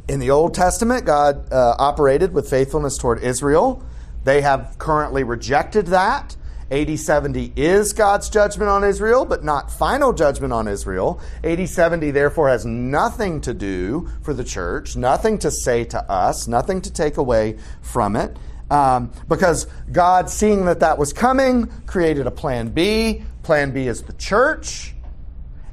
[0.08, 3.84] In the Old Testament, God uh, operated with faithfulness toward Israel.
[4.24, 6.37] They have currently rejected that.
[6.70, 11.22] AD 70 is God's judgment on Israel, but not final judgment on Israel.
[11.44, 16.48] AD 70 therefore has nothing to do for the church, nothing to say to us,
[16.48, 18.36] nothing to take away from it.
[18.70, 23.24] Um, because God, seeing that that was coming, created a plan B.
[23.44, 24.94] Plan B is the church.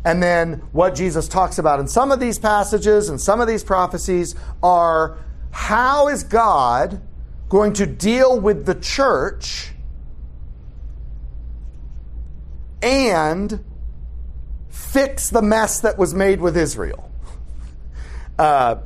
[0.05, 3.65] And then what Jesus talks about in some of these passages and some of these
[3.65, 5.19] prophecies are
[5.51, 7.01] how is God
[7.49, 9.74] going to deal with the church
[12.85, 13.65] and
[14.69, 17.11] fix the mess that was made with Israel?
[18.37, 18.81] Uh,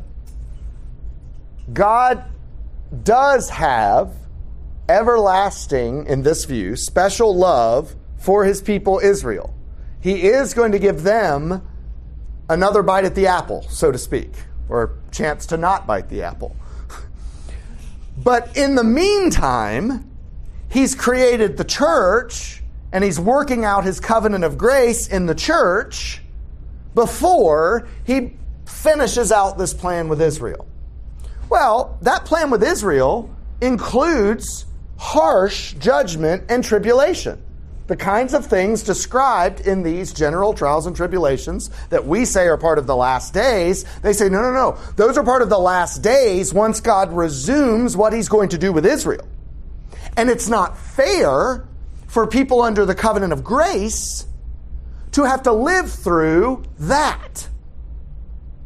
[1.73, 2.23] God
[3.03, 4.15] does have
[4.89, 9.55] everlasting, in this view, special love for his people Israel.
[10.01, 11.67] He is going to give them
[12.49, 14.33] another bite at the apple, so to speak,
[14.69, 16.55] or a chance to not bite the apple.
[18.17, 20.11] But in the meantime,
[20.69, 22.58] he's created the church
[22.93, 26.23] and he's working out his covenant of grace in the church
[26.95, 28.33] before he
[28.67, 30.67] finishes out this plan with Israel.
[31.49, 34.67] Well, that plan with Israel includes
[34.97, 37.43] harsh judgment and tribulation.
[37.87, 42.59] The kinds of things described in these general trials and tribulations that we say are
[42.59, 44.79] part of the last days, they say, no, no, no.
[44.97, 48.75] Those are part of the last days once God resumes what he's going to do
[48.75, 49.27] with Israel.
[50.19, 51.67] And it's not fair
[52.09, 54.27] for people under the covenant of grace
[55.13, 57.49] to have to live through that.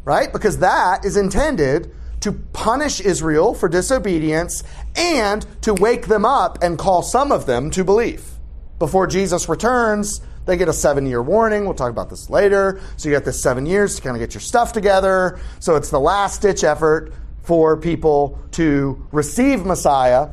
[0.05, 0.33] Right?
[0.33, 4.65] Because that is intended to punish Israel for disobedience
[4.97, 8.33] and to wake them up and call some of them to belief
[8.83, 11.65] before Jesus returns, they get a seven year warning.
[11.67, 12.81] We'll talk about this later.
[12.97, 15.39] So you got this seven years to kind of get your stuff together.
[15.61, 17.13] So it's the last ditch effort
[17.43, 20.31] for people to receive Messiah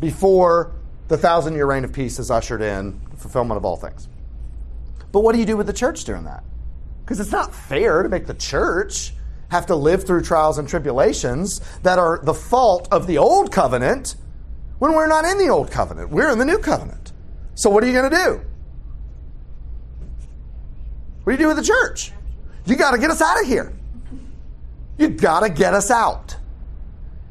[0.00, 0.74] before
[1.08, 4.08] the thousand year reign of peace is ushered in, fulfillment of all things.
[5.12, 6.44] But what do you do with the church during that?
[7.04, 9.14] Because it's not fair to make the church
[9.48, 14.16] have to live through trials and tribulations that are the fault of the old covenant
[14.78, 16.10] when we're not in the old covenant.
[16.10, 17.12] We're in the new covenant.
[17.54, 18.40] So what are you going to do?
[21.22, 22.12] What do you do with the church?
[22.66, 23.72] You got to get us out of here.
[24.98, 26.36] You got to get us out.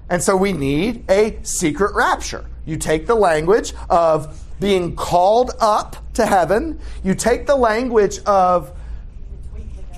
[0.10, 2.46] And so we need a secret rapture.
[2.66, 8.72] You take the language of being called up to heaven, you take the language of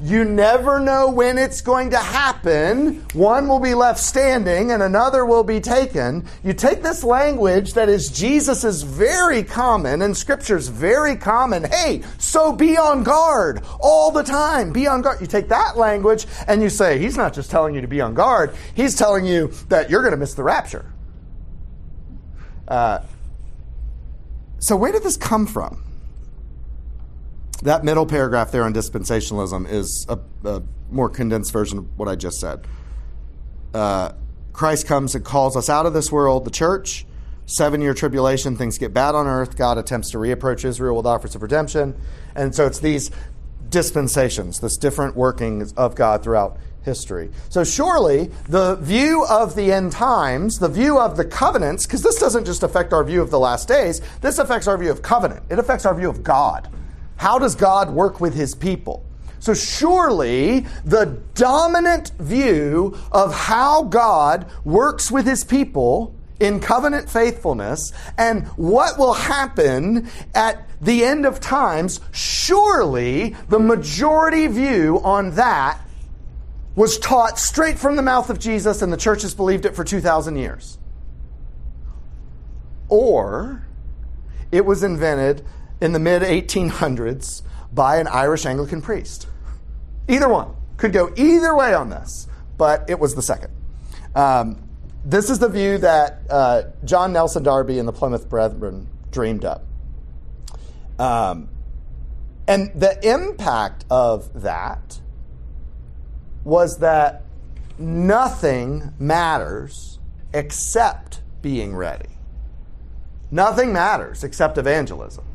[0.02, 3.04] you never know when it's going to happen.
[3.14, 6.28] One will be left standing and another will be taken.
[6.44, 11.64] You take this language that is Jesus is very common and scripture's very common.
[11.64, 14.72] Hey, so be on guard all the time.
[14.72, 15.20] Be on guard.
[15.20, 18.14] You take that language and you say, he's not just telling you to be on
[18.14, 20.86] guard, he's telling you that you're going to miss the rapture.
[22.68, 23.00] Uh,
[24.60, 25.84] so, where did this come from?
[27.64, 32.16] that middle paragraph there on dispensationalism is a, a, more condensed version of what I
[32.16, 32.66] just said.
[33.74, 34.14] Uh,
[34.54, 37.06] Christ comes and calls us out of this world, the church.
[37.46, 39.58] Seven year tribulation, things get bad on earth.
[39.58, 42.00] God attempts to reapproach Israel with offers of redemption.
[42.36, 43.12] And so it's these
[43.70, 46.58] dispensations, this different workings of God throughout
[46.88, 47.30] history.
[47.50, 52.16] So surely the view of the end times, the view of the covenants, because this
[52.16, 55.44] doesn't just affect our view of the last days, this affects our view of covenant.
[55.50, 56.68] It affects our view of God.
[57.18, 59.06] How does God work with his people?
[59.40, 67.94] So, surely the dominant view of how God works with his people in covenant faithfulness
[68.18, 75.80] and what will happen at the end of times, surely the majority view on that
[76.78, 79.84] was taught straight from the mouth of Jesus, and the church has believed it for
[79.84, 80.78] 2,000 years.
[82.88, 83.66] Or
[84.52, 85.44] it was invented
[85.82, 87.42] in the mid 1800s
[87.74, 89.28] by an Irish Anglican priest.
[90.08, 90.56] Either one.
[90.78, 92.28] Could go either way on this,
[92.60, 93.52] but it was the second.
[94.14, 94.62] Um,
[95.04, 99.64] this is the view that uh, John Nelson Darby and the Plymouth Brethren dreamed up.
[101.00, 101.50] Um,
[102.48, 105.00] And the impact of that
[106.48, 107.24] was that
[107.78, 110.00] nothing matters
[110.34, 112.08] except being ready.
[113.30, 115.26] Nothing matters except evangelism.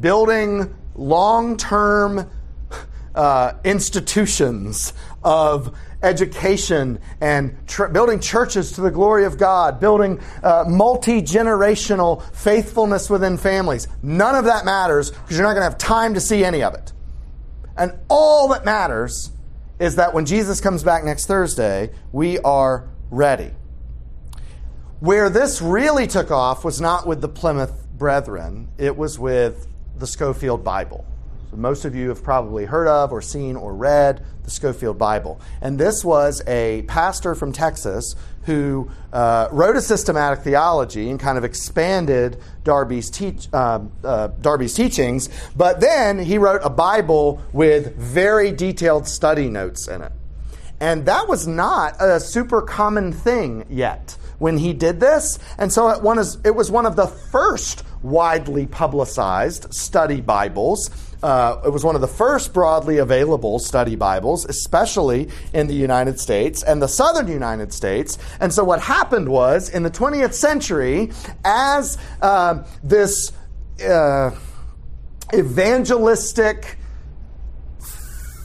[0.00, 2.28] Building long term
[3.14, 10.64] uh, institutions of education and tr- building churches to the glory of God, building uh,
[10.66, 13.86] multi generational faithfulness within families.
[14.02, 16.74] None of that matters because you're not going to have time to see any of
[16.74, 16.92] it.
[17.76, 19.30] And all that matters
[19.80, 23.50] is that when Jesus comes back next Thursday, we are ready.
[25.00, 29.66] Where this really took off was not with the Plymouth Brethren, it was with
[29.98, 31.06] the Scofield Bible.
[31.50, 35.40] So most of you have probably heard of or seen or read the Scofield Bible.
[35.60, 41.36] And this was a pastor from Texas who uh, wrote a systematic theology and kind
[41.36, 43.10] of expanded Darby's,
[43.52, 49.88] uh, uh, Darby's teachings, but then he wrote a Bible with very detailed study notes
[49.88, 50.12] in it.
[50.78, 55.38] And that was not a super common thing yet when he did this.
[55.58, 60.90] And so it was one of the first widely publicized study Bibles
[61.22, 66.18] uh, it was one of the first broadly available study Bibles, especially in the United
[66.18, 68.18] States and the southern United States.
[68.40, 71.10] And so, what happened was in the 20th century,
[71.44, 73.32] as uh, this
[73.86, 74.30] uh,
[75.34, 76.78] evangelistic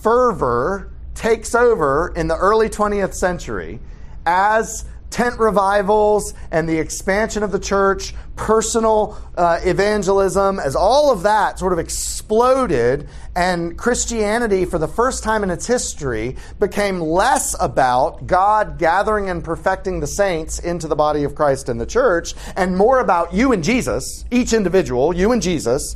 [0.02, 3.80] fervor takes over in the early 20th century,
[4.26, 11.24] as tent revivals and the expansion of the church, personal uh, evangelism, as all of
[11.24, 17.56] that sort of exploded, and Christianity, for the first time in its history, became less
[17.60, 22.34] about God gathering and perfecting the saints into the body of Christ and the church,
[22.56, 25.96] and more about you and Jesus, each individual, you and Jesus,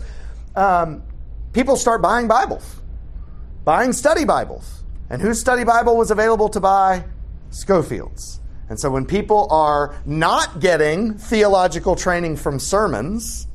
[0.56, 1.04] um,
[1.54, 2.82] people start buying Bibles,
[3.66, 4.84] buying study Bibles.
[5.10, 7.04] And whose study Bible was available to buy?
[7.50, 8.40] Scofield's.
[8.70, 13.48] And so when people are not getting theological training from sermons,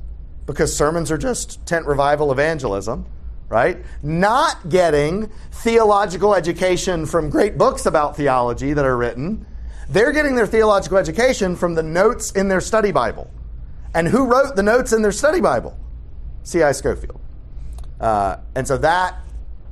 [0.47, 3.07] because sermons are just tent revival evangelism,
[3.49, 3.79] right?
[4.03, 9.47] Not getting theological education from great books about theology that are written,
[9.89, 13.31] they're getting their theological education from the notes in their study Bible.
[13.95, 15.79] And who wrote the notes in their study Bible?
[16.43, 16.73] C.I.
[16.73, 17.21] Scofield.
[18.01, 19.15] Uh, and so that,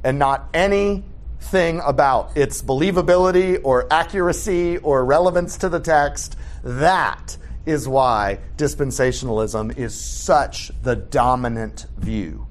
[0.04, 1.02] and not any
[1.42, 6.36] thing about its believability or accuracy or relevance to the text.
[6.62, 7.36] That
[7.66, 12.46] is why dispensationalism is such the dominant view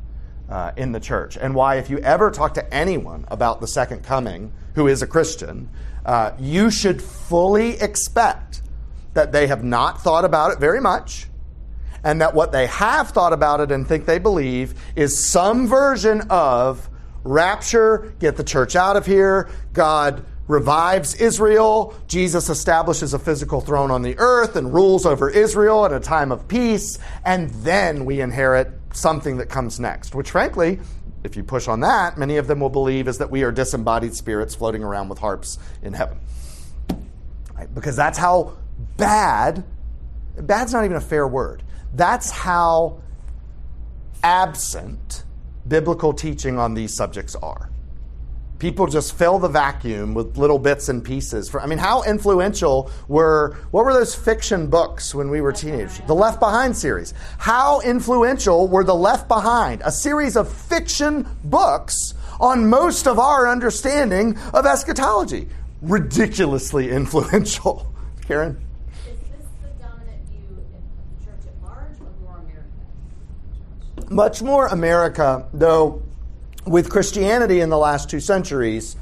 [0.50, 1.38] uh, in the church.
[1.38, 5.08] And why, if you ever talk to anyone about the second coming who is a
[5.08, 5.70] Christian,
[6.06, 8.62] uh, you should fully expect
[9.14, 11.28] that they have not thought about it very much.
[12.04, 16.22] And that what they have thought about it and think they believe is some version
[16.30, 16.90] of
[17.24, 19.50] rapture, get the church out of here.
[19.74, 21.96] God revives Israel.
[22.08, 26.32] Jesus establishes a physical throne on the earth and rules over Israel at a time
[26.32, 27.00] of peace.
[27.24, 30.80] And then we inherit something that comes next, which, frankly,
[31.24, 34.14] if you push on that, many of them will believe is that we are disembodied
[34.14, 36.18] spirits floating around with harps in heaven.
[37.56, 37.74] Right?
[37.74, 38.58] Because that's how
[38.98, 39.64] bad,
[40.38, 41.64] bad's not even a fair word,
[41.94, 43.02] that's how
[44.24, 45.24] absent
[45.72, 47.70] biblical teaching on these subjects are.
[48.60, 51.50] People just fill the vacuum with little bits and pieces.
[51.50, 56.02] For, I mean, how influential were what were those fiction books when we were teenagers?
[56.08, 57.14] The Left Behind series.
[57.38, 61.96] How influential were the Left Behind, a series of fiction books
[62.42, 65.48] on most of our understanding of eschatology?
[65.82, 67.94] Ridiculously influential.
[68.28, 68.60] Karen?
[74.10, 76.02] Much more America, though
[76.66, 78.96] with Christianity in the last two centuries,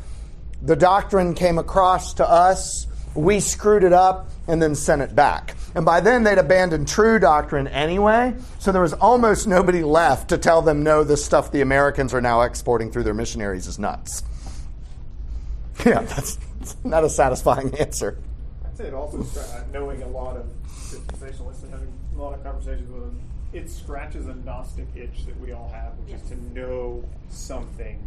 [0.62, 5.56] the doctrine came across to us, we screwed it up, and then sent it back.
[5.76, 10.38] And by then, they'd abandoned true doctrine anyway, so there was almost nobody left to
[10.38, 14.24] tell them, no, this stuff the Americans are now exporting through their missionaries is nuts.
[15.86, 16.38] Yeah, that's
[16.84, 18.18] not a satisfying answer.
[18.66, 22.44] I'd say it also, uh, knowing a lot of dispensationalists and having a lot of
[22.44, 23.22] conversations with them,
[23.52, 26.24] it scratches a Gnostic itch that we all have, which yes.
[26.24, 28.00] is to know something.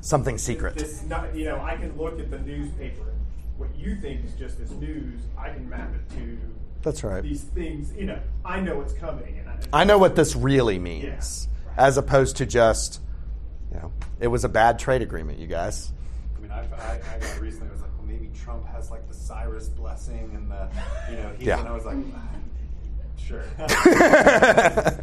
[0.00, 0.76] Something secret.
[0.76, 3.12] This, not, you know, I can look at the newspaper.
[3.58, 6.38] What you think is just this news, I can map it to.
[6.82, 7.22] That's right.
[7.22, 10.78] These things, you know, I know what's coming, and I, I know what this really
[10.78, 11.78] means, yeah, right.
[11.86, 13.00] as opposed to just,
[13.72, 15.92] you know, it was a bad trade agreement, you guys.
[16.36, 19.14] I mean, I, I, I got recently was like, well, maybe Trump has like the
[19.14, 20.68] Cyrus blessing, and the,
[21.10, 21.58] you know, he, yeah.
[21.58, 21.98] and I was like.
[23.18, 23.42] Sure.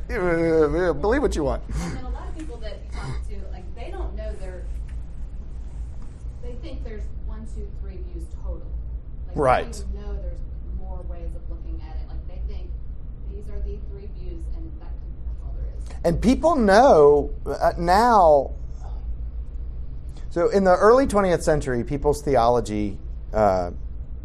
[0.94, 1.62] Believe what you want.
[1.70, 4.64] And a lot of of people that you talk to, like they don't know their.
[6.44, 8.62] They think there's one, two, three views total.
[9.28, 9.72] Like, Right.
[9.72, 10.40] They know there's
[10.80, 12.08] more ways of looking at it.
[12.08, 12.70] Like they think
[13.32, 14.92] these are the three views, and that,
[15.26, 15.84] that's all there is.
[16.04, 18.52] And people know uh, now.
[20.30, 22.98] So, in the early 20th century, people's theology
[23.34, 23.72] uh,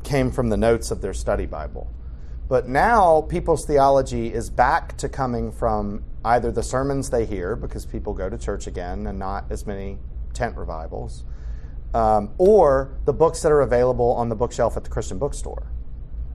[0.03, 1.89] came from the notes of their study Bible.
[2.51, 7.87] But now, people's theology is back to coming from either the sermons they hear, because
[7.87, 9.99] people go to church again and not as many
[10.35, 11.23] tent revivals,
[11.95, 15.71] um, or the books that are available on the bookshelf at the Christian bookstore.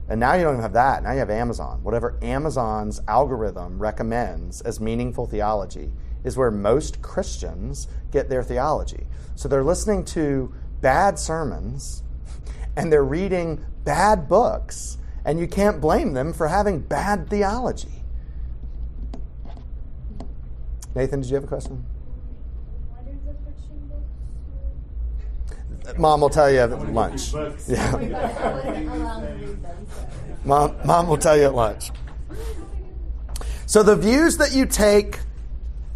[0.08, 1.02] And now you don't even have that.
[1.02, 1.82] Now you have Amazon.
[1.82, 5.92] Whatever Amazon's algorithm recommends as meaningful theology
[6.24, 9.06] is where most Christians get their theology.
[9.34, 12.04] So they're listening to bad sermons
[12.76, 14.96] and they're reading bad books,
[15.26, 18.04] and you can't blame them for having bad theology.
[20.94, 21.84] Nathan, did you have a question?
[22.88, 23.90] Why do the fiction
[25.82, 25.98] books?
[25.98, 27.32] Mom will tell you at lunch.
[27.66, 27.90] Yeah.
[27.90, 29.86] I wouldn't allow them to read them.
[29.90, 30.08] So.
[30.44, 31.90] Mom, Mom will tell you at lunch.
[33.66, 35.18] So the views that you take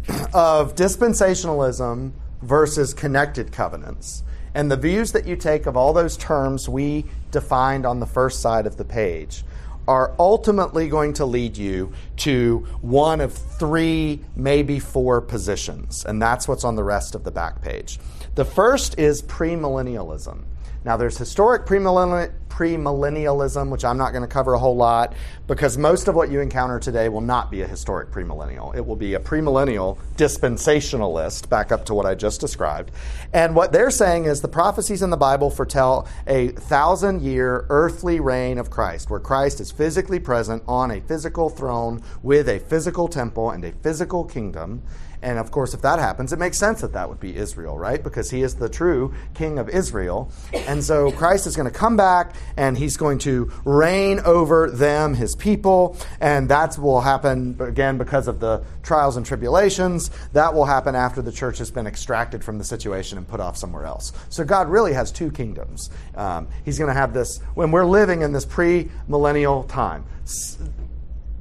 [0.33, 2.11] of dispensationalism
[2.41, 4.23] versus connected covenants,
[4.53, 8.41] and the views that you take of all those terms we defined on the first
[8.41, 9.43] side of the page,
[9.87, 16.47] are ultimately going to lead you to one of three, maybe four positions, and that's
[16.47, 17.99] what's on the rest of the back page.
[18.35, 20.43] The first is premillennialism.
[20.83, 25.13] Now, there's historic premillenni- premillennialism, which I'm not going to cover a whole lot
[25.47, 28.75] because most of what you encounter today will not be a historic premillennial.
[28.75, 32.91] It will be a premillennial dispensationalist, back up to what I just described.
[33.31, 38.19] And what they're saying is the prophecies in the Bible foretell a thousand year earthly
[38.19, 43.07] reign of Christ, where Christ is physically present on a physical throne with a physical
[43.07, 44.83] temple and a physical kingdom.
[45.21, 48.03] And of course, if that happens, it makes sense that that would be Israel, right?
[48.03, 50.31] Because he is the true king of Israel.
[50.53, 55.13] And so Christ is going to come back and he's going to reign over them,
[55.13, 55.95] his people.
[56.19, 60.09] And that will happen, again, because of the trials and tribulations.
[60.33, 63.57] That will happen after the church has been extracted from the situation and put off
[63.57, 64.13] somewhere else.
[64.29, 65.89] So God really has two kingdoms.
[66.15, 70.05] Um, he's going to have this, when we're living in this pre millennial time.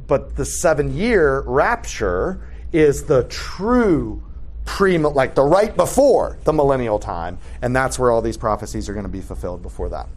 [0.06, 4.22] But the seven year rapture is the true
[4.64, 8.92] pre like the right before the millennial time and that's where all these prophecies are
[8.92, 10.08] going to be fulfilled before that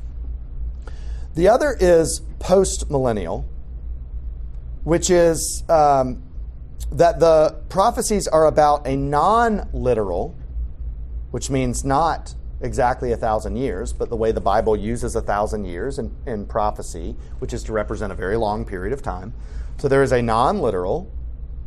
[1.35, 3.45] the other is post millennial
[4.83, 6.21] which is um,
[6.91, 10.35] that the prophecies are about a non literal
[11.31, 15.65] which means not exactly a thousand years, but the way the Bible uses a thousand
[15.65, 19.33] years in, in prophecy, which is to represent a very long period of time.
[19.77, 21.11] So there is a non literal,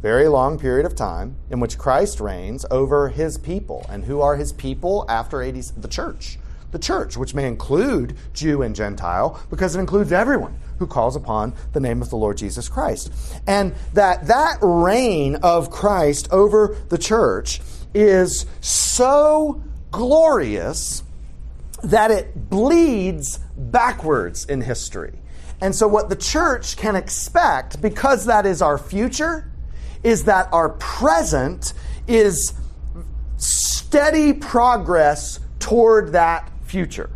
[0.07, 3.85] very long period of time in which Christ reigns over his people.
[3.89, 5.63] And who are his people after 80?
[5.77, 6.39] The church.
[6.71, 11.55] The church, which may include Jew and Gentile, because it includes everyone who calls upon
[11.73, 13.13] the name of the Lord Jesus Christ.
[13.49, 17.61] And that that reign of Christ over the church
[17.93, 21.03] is so glorious
[21.83, 25.19] that it bleeds backwards in history.
[25.61, 29.51] And so, what the church can expect, because that is our future,
[30.03, 31.73] is that our present
[32.07, 32.55] is
[33.37, 37.11] steady progress toward that future.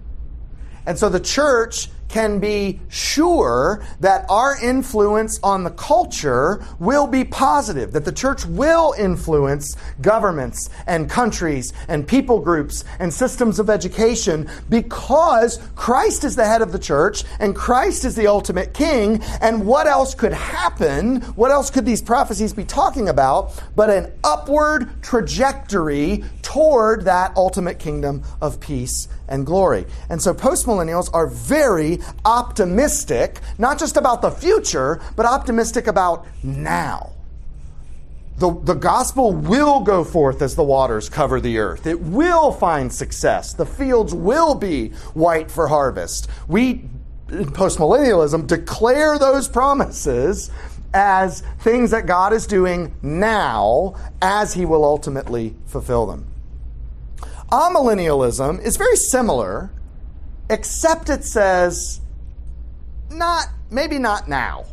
[0.86, 7.24] And so, the church can be sure that our influence on the culture will be
[7.24, 13.70] positive, that the church will influence governments and countries and people groups and systems of
[13.70, 19.22] education because Christ is the head of the church and Christ is the ultimate king.
[19.40, 21.20] And what else could happen?
[21.36, 27.78] What else could these prophecies be talking about but an upward trajectory toward that ultimate
[27.78, 29.86] kingdom of peace and glory?
[30.08, 37.12] And so postmillennials are very optimistic, not just about the future, but optimistic about now.
[38.38, 41.86] The, the gospel will go forth as the waters cover the earth.
[41.86, 43.52] It will find success.
[43.52, 46.26] The fields will be white for harvest.
[46.48, 46.88] We,
[47.28, 50.50] in postmillennialism, declare those promises
[50.94, 56.26] as things that God is doing now as he will ultimately fulfill them.
[57.52, 59.70] Amillennialism is very similar,
[60.50, 62.00] except it says,
[63.10, 64.66] not, maybe not now.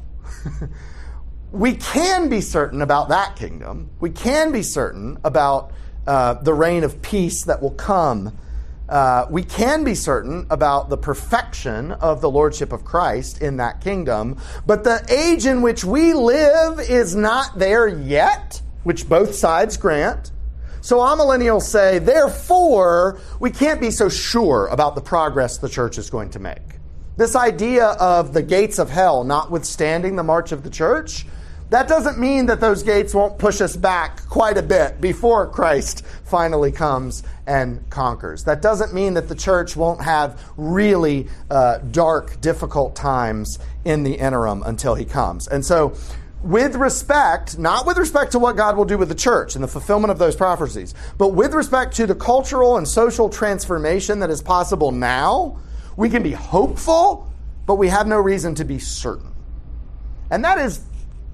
[1.51, 3.89] we can be certain about that kingdom.
[3.99, 5.71] We can be certain about
[6.05, 8.38] uh, the reign of peace that will come.
[8.89, 13.82] Uh, we can be certain about the perfection of the lordship of Christ in that
[13.82, 14.38] kingdom.
[14.65, 20.32] But the age in which we live is not there yet, which both sides grant.
[20.88, 26.09] So amillennials say, therefore, we can't be so sure about the progress the church is
[26.09, 26.61] going to make.
[27.17, 31.25] This idea of the gates of hell notwithstanding the march of the church,
[31.71, 36.05] that doesn't mean that those gates won't push us back quite a bit before Christ
[36.23, 38.45] finally comes and conquers.
[38.45, 44.13] That doesn't mean that the church won't have really uh, dark, difficult times in the
[44.13, 45.49] interim until he comes.
[45.49, 45.97] And so,
[46.43, 49.67] with respect, not with respect to what God will do with the church and the
[49.67, 54.41] fulfillment of those prophecies, but with respect to the cultural and social transformation that is
[54.41, 55.59] possible now,
[55.95, 57.27] we can be hopeful,
[57.65, 59.33] but we have no reason to be certain.
[60.29, 60.83] And that is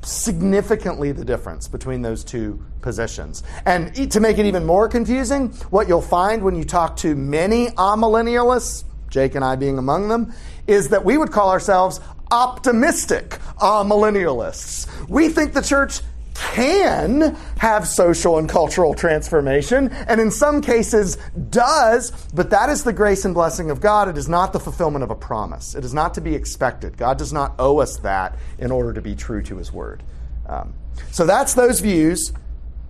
[0.03, 3.43] significantly the difference between those two positions.
[3.65, 7.67] And to make it even more confusing, what you'll find when you talk to many
[7.67, 10.33] amillennialists, Jake and I being among them,
[10.67, 11.99] is that we would call ourselves
[12.33, 14.89] optimistic uh, millennialists.
[15.07, 16.01] We think the church
[16.33, 21.17] can have social and cultural transformation, and in some cases
[21.51, 24.09] does, but that is the grace and blessing of God.
[24.09, 25.75] It is not the fulfillment of a promise.
[25.75, 26.97] It is not to be expected.
[26.97, 30.01] God does not owe us that in order to be true to His word.
[30.47, 30.73] Um,
[31.11, 32.33] so that's those views.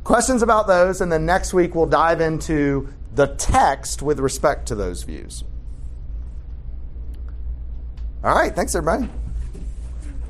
[0.05, 4.75] Questions about those, and then next week we'll dive into the text with respect to
[4.75, 5.43] those views.
[8.23, 9.09] All right, thanks, everybody.